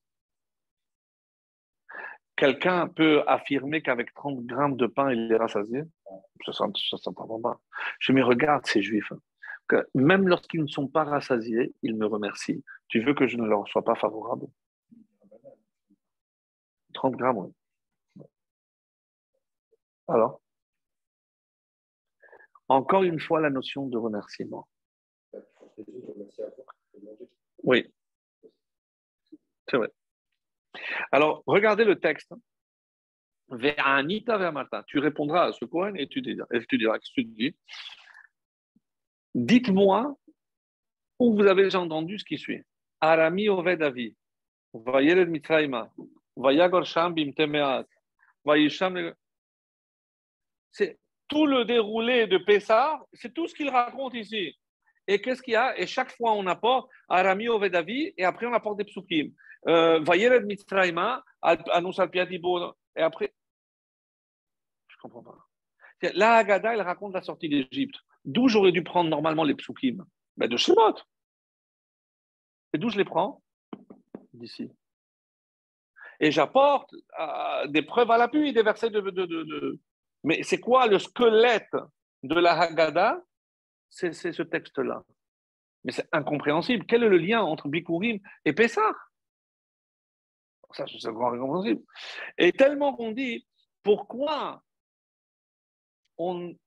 [2.36, 5.84] Quelqu'un peut affirmer qu'avec 30 grammes de pain, il est rassasié?
[6.52, 7.60] Ça ne s'entend pas.
[8.00, 9.14] Je me regarde ces juifs
[9.68, 12.64] que même lorsqu'ils ne sont pas rassasiés, ils me remercient.
[12.88, 14.48] Tu veux que je ne leur sois pas favorable?
[16.96, 17.52] 30 grammes.
[20.08, 20.42] Alors
[22.68, 24.68] Encore une fois, la notion de remerciement.
[27.64, 27.92] Oui,
[29.68, 29.92] c'est vrai.
[31.12, 32.34] Alors, regardez le texte.
[34.88, 37.56] Tu répondras à ce point et tu diras, et tu diras tu dis?
[39.36, 40.18] Dites-moi
[41.20, 42.64] où vous avez entendu ce qui suit.
[43.02, 44.16] Arami Oved Avi,
[44.74, 45.94] Vayered Mitraima,
[50.72, 54.56] C'est tout le déroulé de Pessah, c'est tout ce qu'il raconte ici.
[55.08, 55.78] Et qu'est-ce qu'il y a?
[55.80, 59.32] Et chaque fois, on apporte Arami Oved Avi et après, on apporte des psukim.
[59.68, 63.34] Euh, Vayered Mitraima, Anus Alpiadibo, et après.
[64.88, 65.38] Je ne comprends pas.
[66.14, 67.96] La Haggadah, elle raconte la sortie d'Égypte.
[68.26, 70.06] D'où j'aurais dû prendre normalement les psukim?
[70.38, 70.96] Ben De Shemot.
[72.74, 73.42] Et d'où je les prends?
[74.34, 74.70] D'ici.
[76.20, 79.02] Et j'apporte euh, des preuves à l'appui, des versets de.
[79.02, 79.80] de,
[80.24, 81.76] Mais c'est quoi le squelette
[82.24, 83.22] de la Haggadah?
[83.90, 85.04] C'est ce texte-là.
[85.84, 86.86] Mais c'est incompréhensible.
[86.88, 88.94] Quel est le lien entre Bikurim et Pessah?
[90.72, 91.82] Ça, c'est incompréhensible.
[92.38, 93.48] Et tellement qu'on dit,
[93.84, 94.62] pourquoi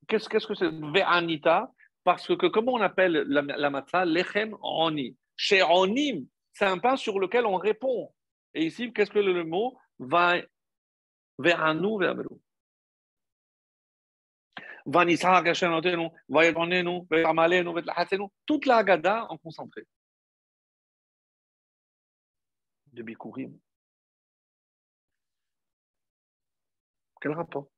[0.07, 1.73] qu'est-ce, que c'est Ve'anita?
[2.05, 4.05] Parce que comment on appelle la, la matzah?
[4.05, 5.17] Lechem oni.
[5.37, 8.13] C'est un pain sur lequel on répond.
[8.55, 10.37] Et ici, qu'est-ce que le, mot Va
[11.39, 12.29] ve'anu ve'amelu.
[18.47, 19.87] Toute la Haggadah en concentré.
[22.99, 23.59] de Bikurim.
[27.21, 27.69] Quel rapport?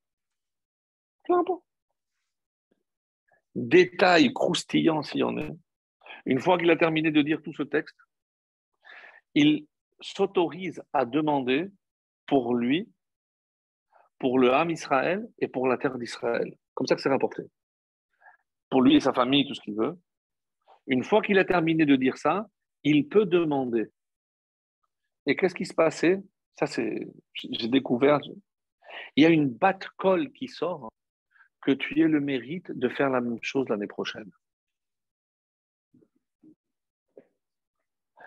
[1.25, 1.62] Quel rapport?
[3.55, 5.51] Détail croustillant s'il y en est.
[6.27, 7.97] Une fois qu'il a terminé de dire tout ce texte,
[9.35, 9.66] il
[10.01, 11.68] s'autorise à demander
[12.26, 12.90] pour lui,
[14.18, 16.57] pour le Ham Israël et pour la terre d'Israël.
[16.74, 17.42] Comme ça que c'est rapporté.
[18.68, 19.98] Pour lui et sa famille, tout ce qu'il veut.
[20.86, 22.46] Une fois qu'il a terminé de dire ça,
[22.84, 23.90] il peut demander.
[25.26, 26.22] Et qu'est-ce qui se passait?
[26.59, 28.20] Ça, c'est, j'ai découvert.
[29.16, 30.90] Il y a une batte colle qui sort
[31.62, 34.30] que tu aies le mérite de faire la même chose l'année prochaine.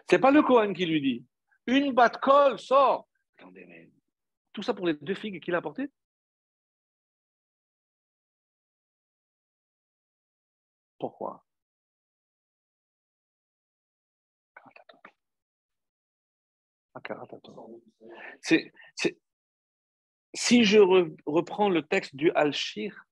[0.10, 1.26] C'est pas le Cohen qui lui dit.
[1.68, 3.08] Une batte colle sort.
[3.38, 3.90] Attendez, mais
[4.52, 5.90] tout ça pour les deux figues qu'il a apportées?
[10.98, 11.44] Pourquoi?
[18.42, 18.72] C'est,
[20.34, 20.80] si je
[21.26, 23.06] reprends le texte du Al-Shir,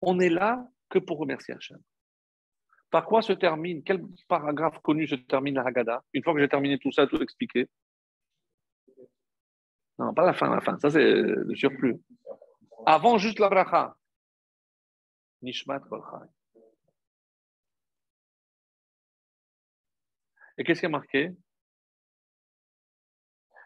[0.00, 1.80] on est là que pour remercier Hachem.
[2.92, 6.04] Par quoi se termine, quel paragraphe connu se termine la Haggadah?
[6.12, 7.66] Une fois que j'ai terminé tout ça, tout expliqué.
[9.98, 11.96] Non, pas la fin, la fin, ça c'est le surplus.
[12.84, 13.96] Avant juste la bracha.
[15.40, 15.80] Nishmat
[20.58, 21.30] Et qu'est-ce qui a marqué?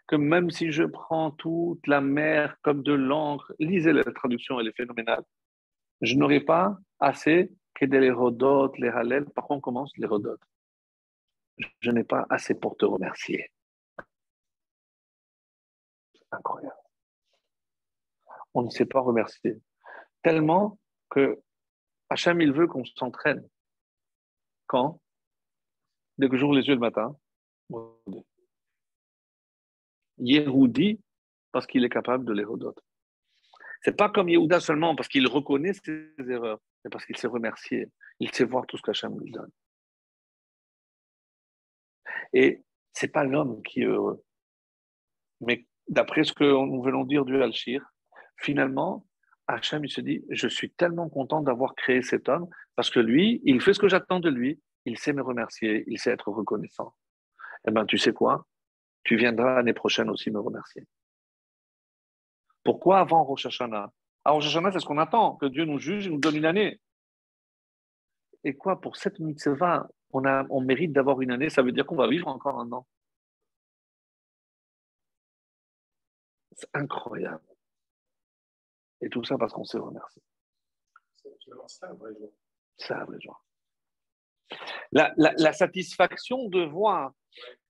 [0.07, 4.69] Que même si je prends toute la mer comme de l'encre, lisez la traduction, elle
[4.69, 5.25] est phénoménale,
[6.01, 8.11] je n'aurai pas assez que des les
[8.79, 9.27] les halel.
[9.27, 10.09] Par contre, on commence les.
[11.81, 13.51] Je n'ai pas assez pour te remercier.
[16.31, 16.77] Incroyable.
[18.55, 19.61] On ne sait pas remercier.
[20.23, 20.79] Tellement
[21.11, 21.41] que
[22.09, 23.47] Hacham, il veut qu'on s'entraîne.
[24.67, 25.01] Quand?
[26.19, 27.17] Dès que j'ouvre les yeux le matin,
[30.19, 31.01] Yehudi
[31.53, 32.73] parce qu'il est capable de les Ce
[33.83, 36.61] C'est pas comme Yehuda seulement parce qu'il reconnaît ses erreurs,
[36.91, 39.51] parce qu'il sait remercier, il sait voir tout ce qu'Hachem lui donne.
[42.33, 42.63] Et
[42.93, 44.25] c'est pas l'homme qui est heureux.
[45.41, 47.83] Mais d'après ce que nous venons dire du Al-Shir,
[48.39, 49.07] finalement,
[49.49, 53.41] Hachem, il se dit, je suis tellement content d'avoir créé cet homme parce que lui,
[53.45, 56.95] il fait ce que j'attends de lui, il sait me remercier, il sait être reconnaissant.
[57.67, 58.47] Eh bien, tu sais quoi?
[59.05, 60.85] Tu viendras l'année prochaine aussi me remercier.
[62.65, 63.93] Pourquoi avant Rosh Hashanah
[64.31, 66.81] Rosh Hashanah, c'est ce qu'on attend, que Dieu nous juge et nous donne une année.
[68.45, 71.87] Et quoi, pour cette mitzvah, on, a, on mérite d'avoir une année, ça veut dire
[71.87, 72.87] qu'on va vivre encore un an.
[76.53, 77.45] C'est incroyable.
[79.03, 80.23] Et tout ça parce qu'on s'est remercié.
[81.67, 83.45] C'est un vrai jour.
[84.93, 87.13] La, la, la, satisfaction de voir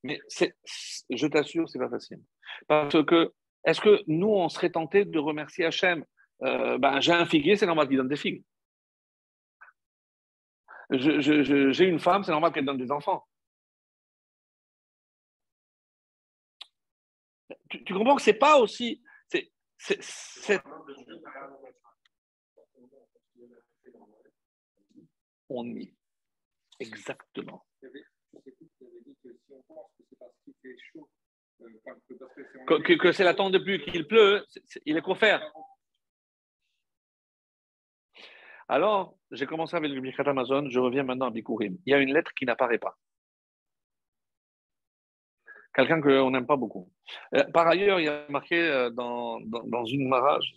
[0.07, 2.23] mais je t'assure, c'est pas facile.
[2.69, 3.33] Parce que,
[3.65, 6.05] est-ce que nous, on serait tenté de remercier Hachem?
[6.43, 8.45] Euh, ben, J'ai un figuier, c'est normal qu'il donne des figues.
[10.91, 13.27] J'ai une femme, c'est normal qu'elle donne des enfants.
[17.69, 19.03] Tu, comprends que c'est pas aussi.
[19.79, 20.63] C'est,
[25.49, 25.95] On y.
[26.81, 27.65] Exactement
[32.67, 34.45] que c'est la temps depuis qu'il pleut,
[34.85, 35.41] il est couvert.
[38.69, 41.79] Alors, j'ai commencé avec le Birkat Amazon, je reviens maintenant à Bikurim.
[41.87, 42.97] Il y a une lettre qui n'apparaît pas.
[45.73, 46.91] Quelqu'un qu'on n'aime pas beaucoup.
[47.35, 49.39] Euh, par ailleurs, il y a marqué euh, dans,
[49.85, 50.53] une mara, je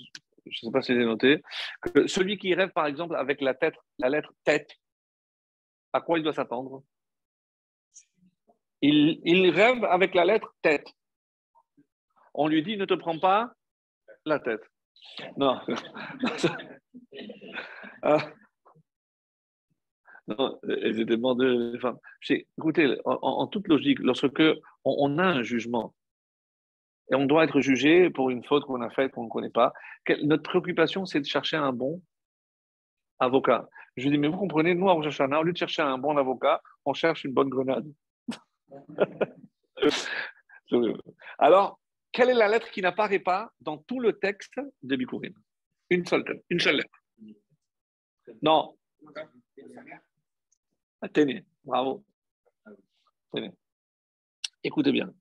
[0.47, 1.43] ne sais pas si c'est noté,
[1.81, 4.71] que celui qui rêve, par exemple, avec la, tête, la lettre tête,
[5.93, 6.83] à quoi il doit s'attendre?
[8.81, 10.87] Il, rêve avec la lettre tête.
[12.33, 13.51] On lui dit ne te prends pas
[14.25, 14.63] la tête.
[15.35, 15.59] Non.
[18.01, 18.29] ah.
[20.27, 21.97] Non, elles étaient les femmes.
[22.57, 24.43] Écoutez, en, toute logique, lorsque
[24.85, 25.95] on, a un jugement
[27.11, 29.73] et on doit être jugé pour une faute qu'on a faite, qu'on ne connaît pas,
[30.21, 32.01] notre préoccupation, c'est de chercher un bon
[33.17, 33.67] avocat.
[33.97, 36.61] Je lui dis, mais vous comprenez, nous, à au lieu de chercher un bon avocat,
[36.85, 37.91] on cherche une bonne grenade.
[41.39, 41.79] Alors,
[42.11, 45.33] quelle est la lettre qui n'apparaît pas dans tout le texte de Bikurim?
[45.89, 46.98] Une seule, une seule lettre.
[48.41, 48.75] Non.
[51.13, 52.03] Tenez, bravo.
[54.63, 55.13] Écoutez bien.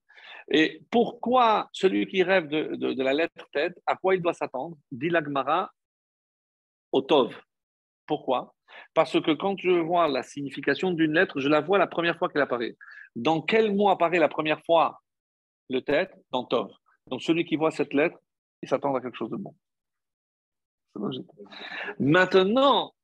[0.50, 4.76] Et pourquoi celui qui rêve de, la lettre tête, à quoi il doit s'attendre?
[4.90, 5.70] Dit l'Agmara
[6.92, 7.36] au Tov.
[8.06, 8.54] Pourquoi?
[8.94, 12.28] Parce que quand je vois la signification d'une lettre, je la vois la première fois
[12.28, 12.76] qu'elle apparaît.
[13.14, 15.02] Dans quel mot apparaît la première fois
[15.68, 16.70] le tête dans Tov.
[17.09, 18.18] Donc celui qui voit cette lettre,
[18.62, 19.54] il s'attend à quelque chose de bon.
[21.98, 22.94] Maintenant,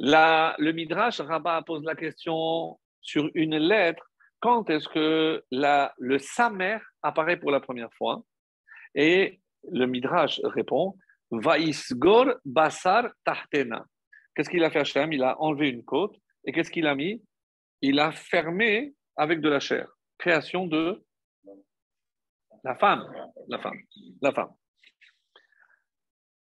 [0.00, 4.04] le Midrash Rabbah pose la question sur une lettre
[4.40, 8.22] quand est-ce que le Samer apparaît pour la première fois?
[8.94, 9.40] Et
[9.70, 10.96] le Midrash répond
[11.30, 13.84] Vaisgor Basar Tahtena.
[14.34, 15.12] Qu'est-ce qu'il a fait Hachem?
[15.12, 17.22] Il a enlevé une côte et qu'est-ce qu'il a mis?
[17.82, 19.86] Il a fermé avec de la chair.
[20.16, 21.04] Création de
[22.64, 23.06] la femme.
[23.48, 23.78] La femme.
[24.22, 24.54] La femme.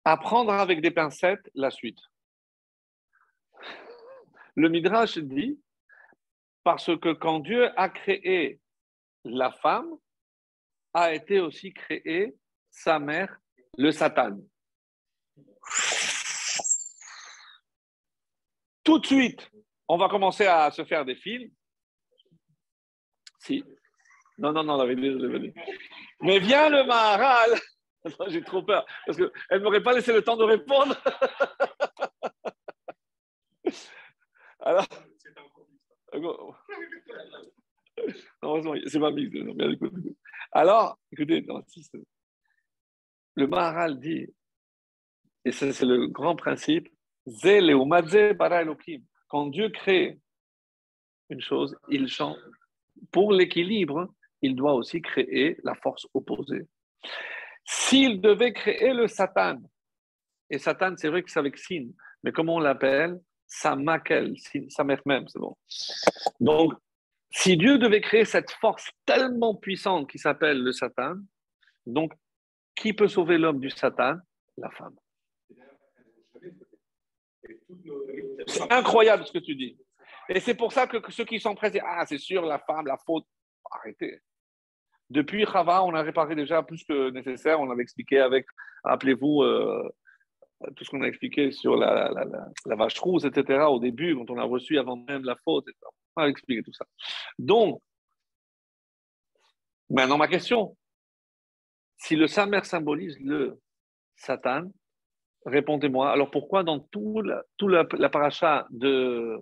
[0.05, 1.99] Apprendre avec des pincettes la suite.
[4.55, 5.59] Le Midrash dit
[6.65, 8.61] parce que quand Dieu a créé
[9.25, 9.91] la femme,
[10.95, 12.37] a été aussi créé
[12.71, 13.39] sa mère,
[13.77, 14.39] le Satan.
[18.85, 19.51] Tout de suite,
[19.89, 21.51] on va commencer à se faire des films.
[23.39, 23.65] Si.
[24.39, 25.55] Non, non, non, désolé.
[26.21, 27.59] Mais viens le Maharal.
[28.29, 30.97] J'ai trop peur, parce qu'elle ne m'aurait pas laissé le temps de répondre.
[34.63, 34.87] Alors,
[38.43, 39.37] Heureusement, c'est pas mixte.
[40.53, 41.45] Alors, écoutez,
[43.35, 44.27] le Maharal dit,
[45.45, 46.89] et c'est le grand principe,
[49.29, 50.19] quand Dieu crée
[51.31, 52.39] une chose, il chante.
[53.11, 56.67] Pour l'équilibre, il doit aussi créer la force opposée.
[57.65, 59.59] S'il devait créer le Satan,
[60.51, 61.89] et Satan, c'est vrai que c'est avec Sin,
[62.23, 63.19] mais comment on l'appelle?
[63.55, 64.35] Samakel,
[64.85, 65.55] mère même, c'est bon.
[66.41, 66.73] Donc,
[67.31, 71.17] si Dieu devait créer cette force tellement puissante qui s'appelle le Satan,
[71.85, 72.15] donc
[72.75, 74.17] qui peut sauver l'homme du Satan?
[74.57, 74.97] La femme.
[78.47, 79.79] C'est incroyable ce que tu dis.
[80.29, 82.97] Et c'est pour ça que, ceux qui sont disent Ah, c'est sûr, la femme, la
[83.05, 83.27] faute.
[83.71, 84.21] Arrêtez.
[85.11, 87.61] Depuis Chava, on a réparé déjà plus que nécessaire.
[87.61, 88.47] On avait expliqué avec,
[88.85, 89.91] rappelez-vous, euh,
[90.77, 92.11] tout ce qu'on a expliqué sur la,
[92.67, 95.67] la, vache rousse, etc., au début, quand on a reçu avant même la faute,
[96.17, 96.85] on a expliqué tout ça.
[97.39, 97.81] Donc,
[99.91, 100.77] maintenant ma question,
[101.97, 103.61] si le Samer symbolise le
[104.17, 104.71] Satan,
[105.47, 107.85] répondez-moi, alors pourquoi dans tout la, tout la,
[108.71, 109.39] de,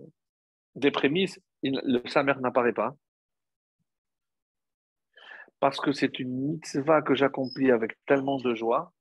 [0.74, 2.94] des prémices, le Samer n'apparaît pas?
[5.58, 8.92] Parce que c'est une mitzvah que j'accomplis avec tellement de joie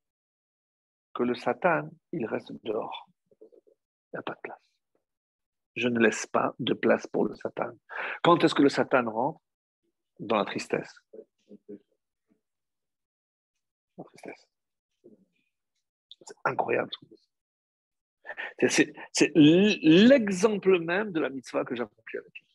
[1.13, 3.09] que le Satan, il reste dehors.
[3.41, 4.61] Il n'y a pas de place.
[5.75, 7.71] Je ne laisse pas de place pour le Satan.
[8.23, 9.39] Quand est-ce que le Satan rentre?
[10.19, 10.93] Dans la tristesse.
[13.97, 14.47] La tristesse.
[16.21, 16.91] C'est incroyable.
[18.59, 22.49] C'est l'exemple même de la mitzvah que j'accomplis avec lui.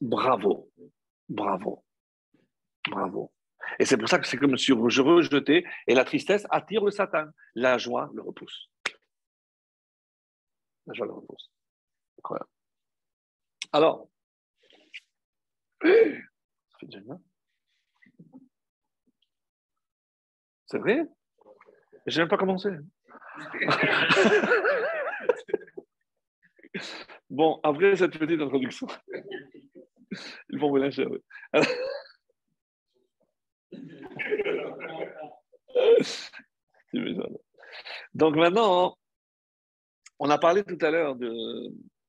[0.00, 0.70] Bravo,
[1.28, 1.84] bravo,
[2.86, 3.32] bravo.
[3.78, 6.90] Et c'est pour ça que c'est comme si je rejetais, et la tristesse attire le
[6.90, 7.26] Satan.
[7.54, 8.70] La joie le repousse.
[10.86, 11.52] La joie le repousse.
[12.18, 12.48] Incroyable.
[13.72, 14.08] Alors,
[15.82, 15.88] ça
[16.80, 17.00] fait déjà
[20.66, 21.02] C'est vrai?
[22.06, 22.70] Je n'ai même pas commencé.
[27.30, 28.86] bon, après cette petite introduction,
[30.50, 31.06] ils vont me lâcher.
[38.16, 38.96] Donc maintenant,
[40.18, 41.16] on a parlé tout à l'heure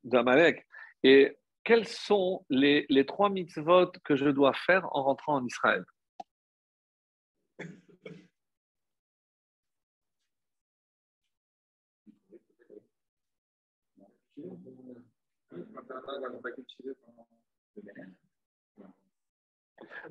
[0.05, 0.65] d'Amalek.
[1.03, 5.83] Et quels sont les, les trois mitzvot que je dois faire en rentrant en Israël?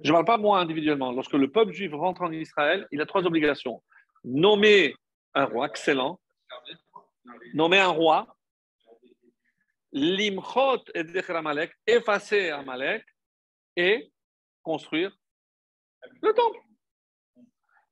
[0.02, 1.10] Je ne parle pas moi individuellement.
[1.10, 3.82] Lorsque le peuple juif rentre en Israël, il a trois obligations.
[4.24, 4.94] Nommer
[5.36, 6.18] un roi, excellent.
[7.54, 8.26] Nommer un roi.
[9.92, 13.04] Limchot et Amalek, effacer Amalek
[13.76, 14.10] et
[14.62, 15.16] construire
[16.20, 16.58] le temple.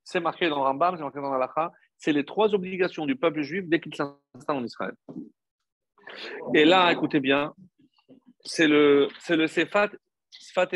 [0.03, 1.73] C'est marqué dans Rambam, c'est marqué dans l'Alacha.
[1.97, 4.95] C'est les trois obligations du peuple juif dès qu'il s'installe en Israël.
[6.53, 7.55] Et là, écoutez bien,
[8.45, 9.91] c'est le, c'est le Sefat,
[10.31, 10.69] Sfat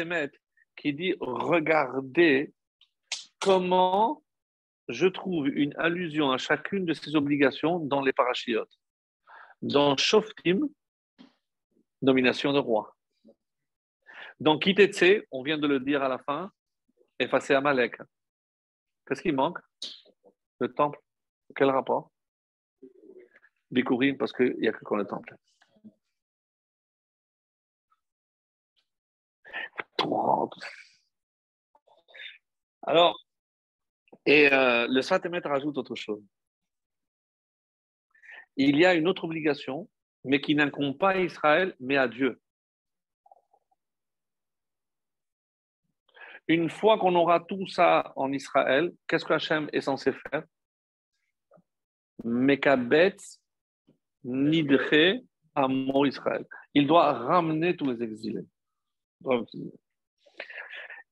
[0.76, 2.54] qui dit regardez
[3.40, 4.22] comment
[4.88, 8.72] je trouve une allusion à chacune de ces obligations dans les parachiotes.
[9.60, 10.68] Dans Shoftim,
[12.00, 12.96] nomination de roi.
[14.40, 16.50] Dans Kitetse, on vient de le dire à la fin,
[17.18, 17.96] effacer Amalek.
[19.06, 19.58] Qu'est-ce qui manque?
[20.60, 21.00] Le temple?
[21.56, 22.10] Quel rapport?
[23.70, 25.36] Bikurim, parce qu'il n'y a que quand le temple.
[32.82, 33.27] Alors,
[34.28, 36.22] et euh, le Sfatemet rajoute autre chose.
[38.56, 39.88] Il y a une autre obligation,
[40.22, 42.38] mais qui n'incombe pas à Israël, mais à Dieu.
[46.46, 50.44] Une fois qu'on aura tout ça en Israël, qu'est-ce que Hachem est censé faire?
[52.22, 53.40] Mekabetz
[54.24, 55.22] nidre
[56.06, 56.46] Israël.
[56.74, 58.46] Il doit ramener tous les exilés.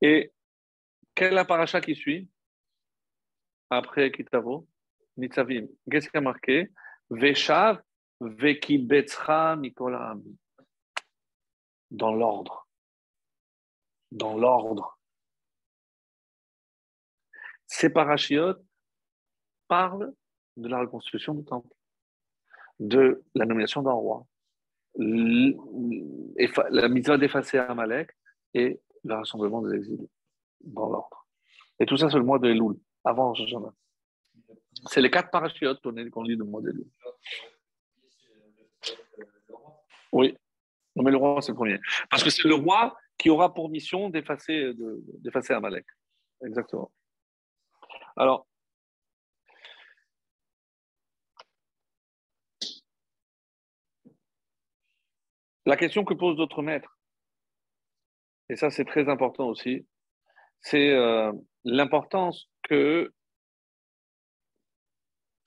[0.03, 0.31] Et
[1.15, 2.29] quelle est la paracha qui suit?
[3.71, 4.67] Après Kitavo,
[5.17, 5.67] Nitzavim.
[5.91, 6.71] Qu'est-ce qui a marqué?
[7.11, 7.83] Veshav
[8.21, 10.17] Vekibetzra Mikola
[11.91, 12.69] Dans l'ordre.
[14.13, 14.99] Dans l'ordre.
[17.67, 18.63] Ces parachiotes
[19.69, 20.15] parlent
[20.57, 21.69] de la reconstruction du temple,
[22.79, 24.25] de la nomination d'un roi,
[24.99, 28.11] la mitzvah d'effacer Amalek
[28.55, 30.09] et le rassemblement des exilés
[30.61, 31.27] dans l'ordre.
[31.79, 32.77] Et tout ça, c'est le mois de Elul,
[33.07, 33.73] avant Shoshana.
[34.89, 36.85] C'est les quatre parachutes qu'on lit de Elul.
[40.13, 40.37] Oui,
[40.97, 41.79] non, mais le roi, c'est le premier.
[42.11, 44.73] Parce que c'est le roi qui aura pour mission d'effacer,
[45.21, 45.87] d'effacer Amalek.
[46.45, 46.93] Exactement.
[48.17, 48.47] Alors,
[55.65, 56.99] la question que posent d'autres maîtres,
[58.49, 59.87] et ça c'est très important aussi,
[60.61, 61.33] c'est euh,
[61.65, 63.13] l'importance que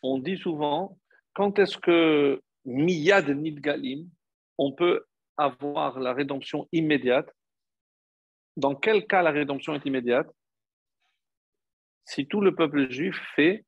[0.02, 0.98] on dit souvent
[1.34, 4.10] quand est-ce que miyad nidgalim,
[4.58, 5.06] on peut
[5.38, 7.32] avoir la rédemption immédiate?
[8.58, 10.30] Dans quel cas la rédemption est immédiate?
[12.06, 13.66] Si tout le peuple juif fait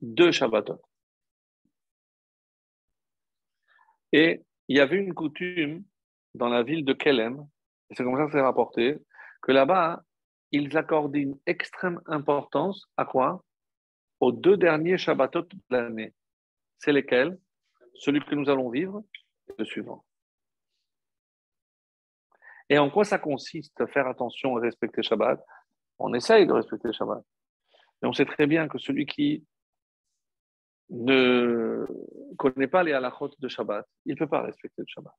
[0.00, 0.80] deux Shabbatot.
[4.12, 5.84] Et il y avait une coutume
[6.34, 7.46] dans la ville de Kelem,
[7.90, 8.98] c'est comme ça que c'est rapporté,
[9.42, 10.04] que là-bas,
[10.52, 13.44] ils accordaient une extrême importance à quoi?
[14.20, 16.14] Aux deux derniers Shabbatot de l'année.
[16.78, 17.38] C'est lesquels?
[17.94, 19.02] Celui que nous allons vivre
[19.48, 20.04] et le suivant.
[22.68, 25.44] Et en quoi ça consiste Faire attention et respecter Shabbat?
[25.98, 27.24] On essaye de respecter Shabbat.
[28.00, 29.44] Mais on sait très bien que celui qui
[30.90, 31.86] ne
[32.36, 35.14] connaît pas les halachot de Shabbat, il ne peut pas respecter le Shabbat.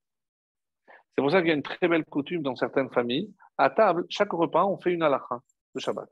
[1.16, 3.34] C'est pour ça qu'il y a une très belle coutume dans certaines familles.
[3.57, 5.41] À table, chaque repas, on fait une halakha
[5.76, 6.10] de Shabbat.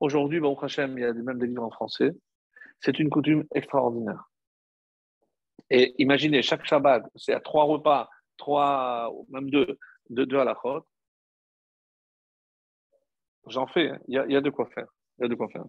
[0.00, 2.10] Aujourd'hui, bon, Hachem, il y a même des livres en français.
[2.80, 4.28] C'est une coutume extraordinaire.
[5.70, 9.78] Et imaginez, chaque Shabbat, c'est à trois repas, trois, même deux,
[10.10, 10.86] de deux halachot.
[13.46, 14.00] J'en fais, hein.
[14.08, 14.88] il y a de quoi faire.
[15.18, 15.64] Il y a de quoi faire.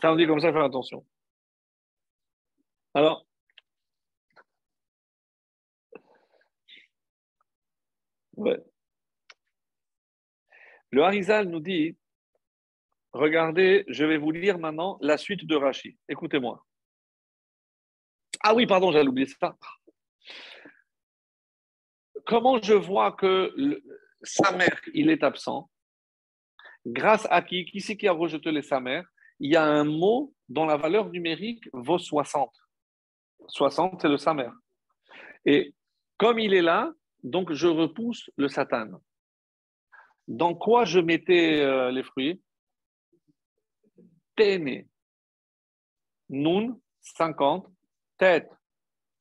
[0.00, 1.04] Ça, on dit comme ça, faire attention.
[2.94, 3.25] Alors,
[8.36, 8.62] Le
[11.02, 11.96] Harizal nous dit,
[13.12, 15.96] regardez, je vais vous lire maintenant la suite de Rashi.
[16.08, 16.64] Écoutez-moi.
[18.40, 19.56] Ah oui, pardon, j'allais oublier ça.
[22.26, 23.54] Comment je vois que
[24.22, 25.70] sa mère, il est absent?
[26.84, 27.64] Grâce à qui?
[27.64, 29.04] Qui c'est qui a rejeté les sa mère?
[29.38, 32.52] Il y a un mot dont la valeur numérique vaut 60.
[33.48, 34.52] 60, c'est le sa mère.
[35.44, 35.74] Et
[36.16, 36.92] comme il est là,
[37.26, 39.02] donc je repousse le Satan.
[40.28, 42.40] Dans quoi je mettais euh, les fruits?
[44.36, 44.86] Téné.
[46.28, 47.66] Nun, 50.
[48.16, 48.48] Tête,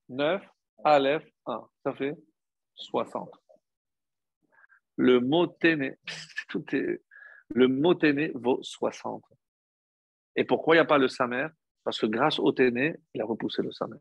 [0.09, 0.43] 9.
[0.83, 1.67] Aleph, 1.
[1.83, 2.15] Ça fait
[2.75, 3.29] 60.
[4.97, 5.97] Le mot téné,
[7.49, 9.23] le mot téné vaut 60.
[10.35, 11.47] Et pourquoi il n'y a pas le samer?
[11.83, 13.97] Parce que grâce au téné, il a repoussé le samer.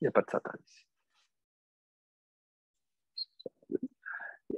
[0.00, 0.87] Il n'y a pas de Satan ici.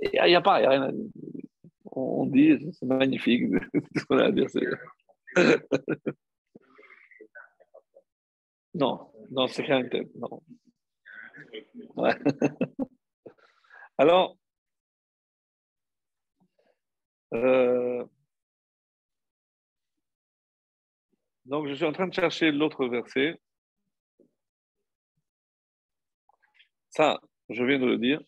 [0.02, 1.10] Il n'y a, pas, il n'y a rien à dire.
[1.92, 3.44] On dit, c'est magnifique,
[3.96, 4.46] ce qu'on a à dire.
[8.74, 10.42] Non, non, c'est rien tête, non.
[13.98, 14.36] Alors,
[17.34, 18.04] euh,
[21.44, 23.40] donc je suis en train de chercher l'autre verset.
[26.90, 28.20] Ça, je viens de le dire.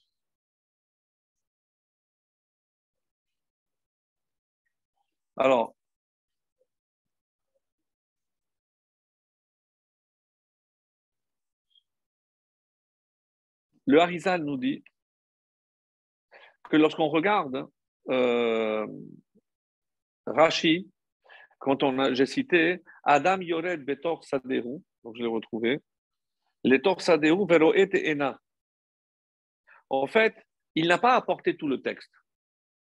[5.44, 5.74] Alors,
[13.86, 14.84] le Harizal nous dit
[16.70, 17.68] que lorsqu'on regarde
[18.10, 18.86] euh,
[20.26, 20.88] Rashi,
[21.58, 25.80] quand on a, j'ai cité Adam Yored Betor Saderu, donc je l'ai retrouvé,
[26.62, 28.40] les Tor Saderu Vero et Ena.
[29.90, 30.36] En fait,
[30.76, 32.12] il n'a pas apporté tout le texte.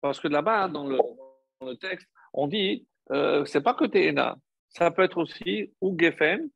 [0.02, 0.98] Parce que là-bas, dans le,
[1.76, 4.36] texte, on dit, euh, c'est pas que Téhéna,
[4.68, 6.50] ça peut être aussi ou Geffen,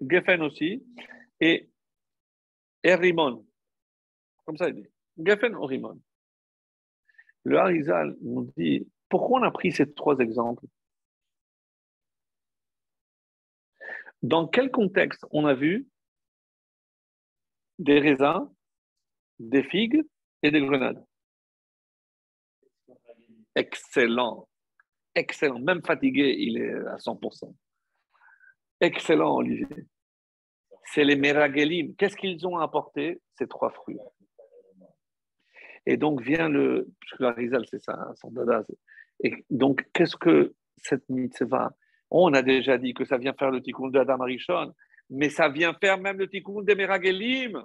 [0.00, 0.84] Geffen aussi,
[1.40, 1.68] et
[2.82, 3.46] Erimon.
[4.44, 4.88] Comme ça, il dit.
[5.18, 6.00] Geffen ou Rimon.
[7.44, 10.66] Le Harizal nous dit pourquoi on a pris ces trois exemples?
[14.22, 15.86] Dans quel contexte on a vu
[17.78, 18.50] des raisins,
[19.38, 20.02] des figues
[20.42, 21.05] et des grenades?
[23.56, 24.48] Excellent.
[25.14, 25.58] Excellent.
[25.58, 27.52] Même fatigué, il est à 100%.
[28.80, 29.66] Excellent, Olivier.
[30.84, 31.94] C'est les Meragelim.
[31.96, 33.20] Qu'est-ce qu'ils ont apporté?
[33.38, 33.98] Ces trois fruits.
[35.86, 36.88] Et donc vient le.
[37.00, 38.62] Parce que la Rizal, c'est ça, hein, son dada.
[39.22, 41.72] Et donc, qu'est-ce que cette mitzvah?
[42.10, 44.72] On a déjà dit que ça vient faire le tikkun d'Adam Arishon,
[45.10, 47.64] mais ça vient faire même le tikkun des Meragelim.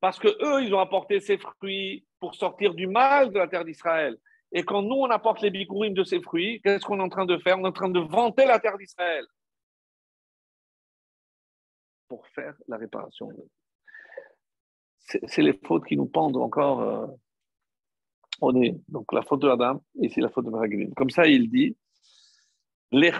[0.00, 3.64] Parce que eux, ils ont apporté ces fruits pour sortir du mal de la terre
[3.64, 4.16] d'Israël.
[4.52, 7.26] Et quand nous, on apporte les bikurim de ces fruits, qu'est-ce qu'on est en train
[7.26, 7.58] de faire?
[7.58, 9.24] On est en train de vanter la terre d'Israël
[12.08, 13.32] pour faire la réparation
[15.06, 17.06] c'est les fautes qui nous pendent encore euh,
[18.40, 18.80] au nez.
[18.88, 20.92] Donc la faute de Adam, et c'est la faute de Meraglim.
[20.94, 21.76] Comme ça, il dit
[22.92, 23.12] les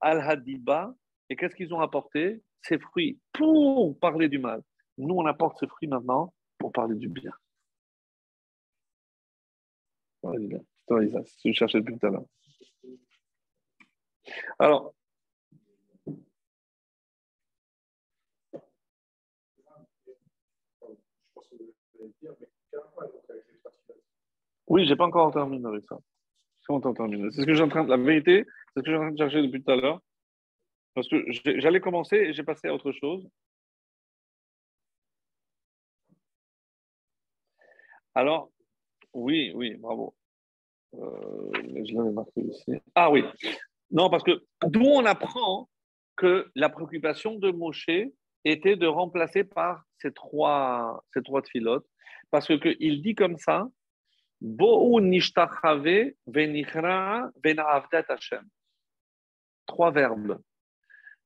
[0.00, 0.94] al-hadiba,
[1.28, 2.42] et qu'est-ce qu'ils ont apporté?
[2.62, 4.62] Ces fruits pour parler du mal.
[4.98, 7.32] Nous, on apporte ces fruits maintenant pour parler du bien.
[10.22, 12.24] C'est ça, je cherchais depuis tout à l'heure.
[14.58, 14.94] Alors,
[24.66, 25.98] Oui, j'ai pas encore terminé avec ça.
[26.66, 27.90] C'est ce que j'ai en train de...
[27.90, 30.00] La vérité, c'est ce que j'ai en train de chercher depuis tout à l'heure.
[30.94, 31.24] Parce que
[31.60, 33.28] j'allais commencer et j'ai passé à autre chose.
[38.14, 38.50] Alors,
[39.12, 40.14] oui, oui, bravo.
[40.94, 41.50] Euh,
[41.84, 42.72] je l'avais marqué ici.
[42.94, 43.24] Ah oui.
[43.90, 45.68] Non, parce que d'où on apprend
[46.16, 47.90] que la préoccupation de Moshe
[48.44, 51.42] était de remplacer par ces trois, ces trois
[52.30, 53.68] parce qu'il dit comme ça
[59.66, 60.40] Trois verbes.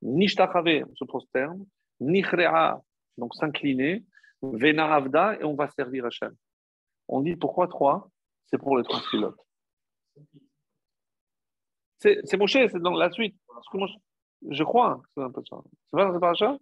[0.02, 1.66] Nishtachave, on se prosterne.
[2.00, 2.80] Nichrea,
[3.16, 4.04] donc s'incliner.
[4.40, 6.32] Vena'avda, et on va servir Hachem.
[7.08, 8.10] On dit pourquoi trois
[8.46, 9.40] C'est pour les trois pilotes.
[11.98, 13.36] C'est Moshe, c'est dans la suite.
[14.50, 15.56] je crois, c'est un peu ça.
[15.90, 16.58] C'est pas, c'est pas ça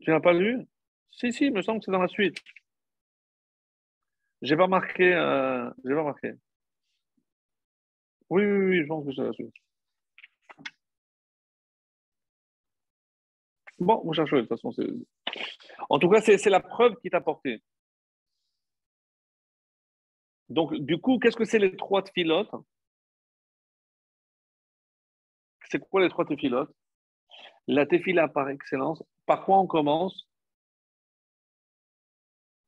[0.00, 0.66] Tu n'as pas lu?
[1.10, 2.38] Si, si, il me semble que c'est dans la suite.
[4.42, 5.12] J'ai pas marqué.
[5.14, 6.32] Euh, j'ai pas marqué.
[8.30, 9.54] Oui, oui, oui, je pense que c'est la suite.
[13.78, 14.70] Bon, vous cherchez, de toute façon.
[15.88, 17.62] En tout cas, c'est la preuve qui t'a porté.
[20.48, 22.50] Donc, du coup, qu'est-ce que c'est les trois filotes
[25.70, 26.74] C'est quoi les trois téphilotes
[27.68, 29.02] La téphila par excellence.
[29.26, 30.28] Par quoi on commence?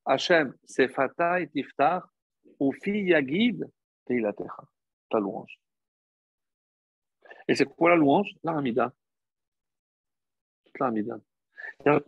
[0.05, 0.91] Hachem, c'est
[1.41, 2.09] et Tiftar,
[2.59, 3.69] ou Yagid,
[4.05, 4.65] Teilatecha,
[5.11, 5.59] ta louange.
[7.49, 8.31] Et c'est quoi la louange?
[8.43, 8.93] La Hamida.
[10.79, 11.19] La Hamida.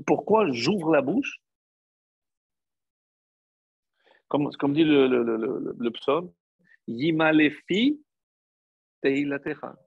[0.07, 1.41] Pourquoi j'ouvre la bouche?
[4.29, 6.33] Comme, dit le, psaume,
[6.89, 8.01] Yimalefi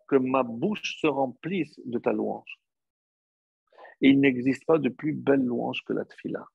[0.08, 2.60] que ma bouche se remplisse de ta louange.
[4.02, 6.46] Et il n'existe pas de plus belle louange que la tfila.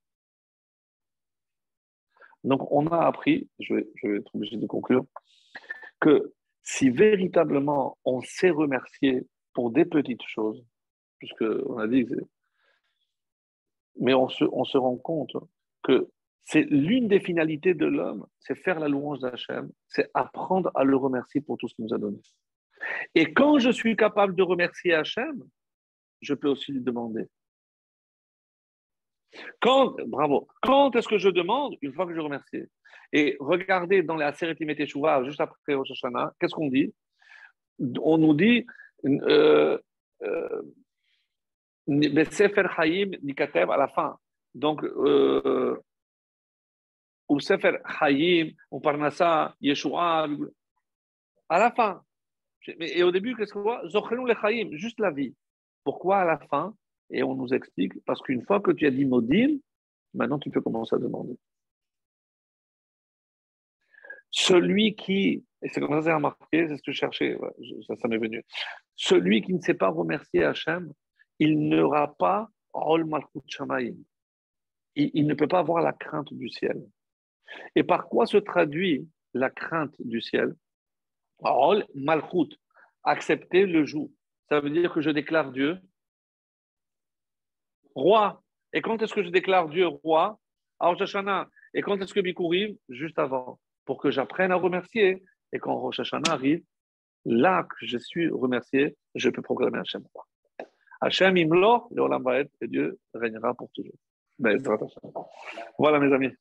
[2.45, 5.05] Donc, on a appris, je vais, être obligé de conclure,
[6.01, 10.65] que si véritablement on sait remercier pour des petites choses,
[11.19, 12.07] puisque on a dit,
[14.01, 15.33] mais on se, on se rend compte
[15.83, 16.09] que
[16.45, 20.97] c'est l'une des finalités de l'homme, c'est faire la louange d'Hachem, c'est apprendre à le
[20.97, 22.19] remercier pour tout ce qu'il nous a donné.
[23.15, 25.45] Et quand je suis capable de remercier Hachem,
[26.21, 27.29] je peux aussi lui demander.
[29.61, 32.65] Quand, bravo, quand est-ce que je demande Une fois que je remercie.
[33.13, 36.95] Et regardez dans la série Teshuva, juste après Rosh Hashanah, qu'est-ce qu'on dit?
[38.03, 38.67] On nous dit
[39.05, 39.79] euh,
[40.23, 40.63] euh,
[41.87, 44.19] Sefer Chaim Nikatev à la fin.
[44.55, 44.83] Donc,
[47.29, 50.29] ou Sefer Chaim, ou Parnassa, Yeshua,
[51.49, 52.03] à la fin.
[52.79, 55.35] Et au début, qu'est-ce qu'on voit Zochenu le Chaim, juste la vie.
[55.85, 56.75] Pourquoi à la fin?
[57.11, 59.59] Et on nous explique, parce qu'une fois que tu as dit Modim,
[60.15, 61.37] maintenant tu peux commencer à demander.
[64.31, 67.37] Celui qui, et c'est comme ça c'est remarqué, c'est ce que je cherchais,
[67.87, 68.43] ça, ça m'est venu.
[68.95, 70.93] Celui qui ne sait pas remercier Hachem,
[71.43, 72.49] il n'aura pas
[74.95, 76.81] il, ne peut pas avoir la crainte du ciel.
[77.75, 80.55] Et par quoi se traduit la crainte du ciel?
[83.05, 84.13] Accepter le joug.
[84.49, 85.79] Ça veut dire que je déclare Dieu
[87.97, 88.43] roi.
[88.73, 90.39] Et quand est-ce que je déclare Dieu roi?
[91.75, 95.25] Et quand est-ce que Bikurim Juste avant, pour que j'apprenne à remercier.
[95.53, 96.63] Et quand Rosh Hashanah arrive,
[97.25, 100.27] là que je suis remercié, je peux proclamer Hachem roi.
[101.03, 102.03] Hachem imlo, le
[102.61, 103.93] et Dieu régnera pour toujours.
[104.39, 104.57] Ben,
[105.77, 106.33] voilà mes amis.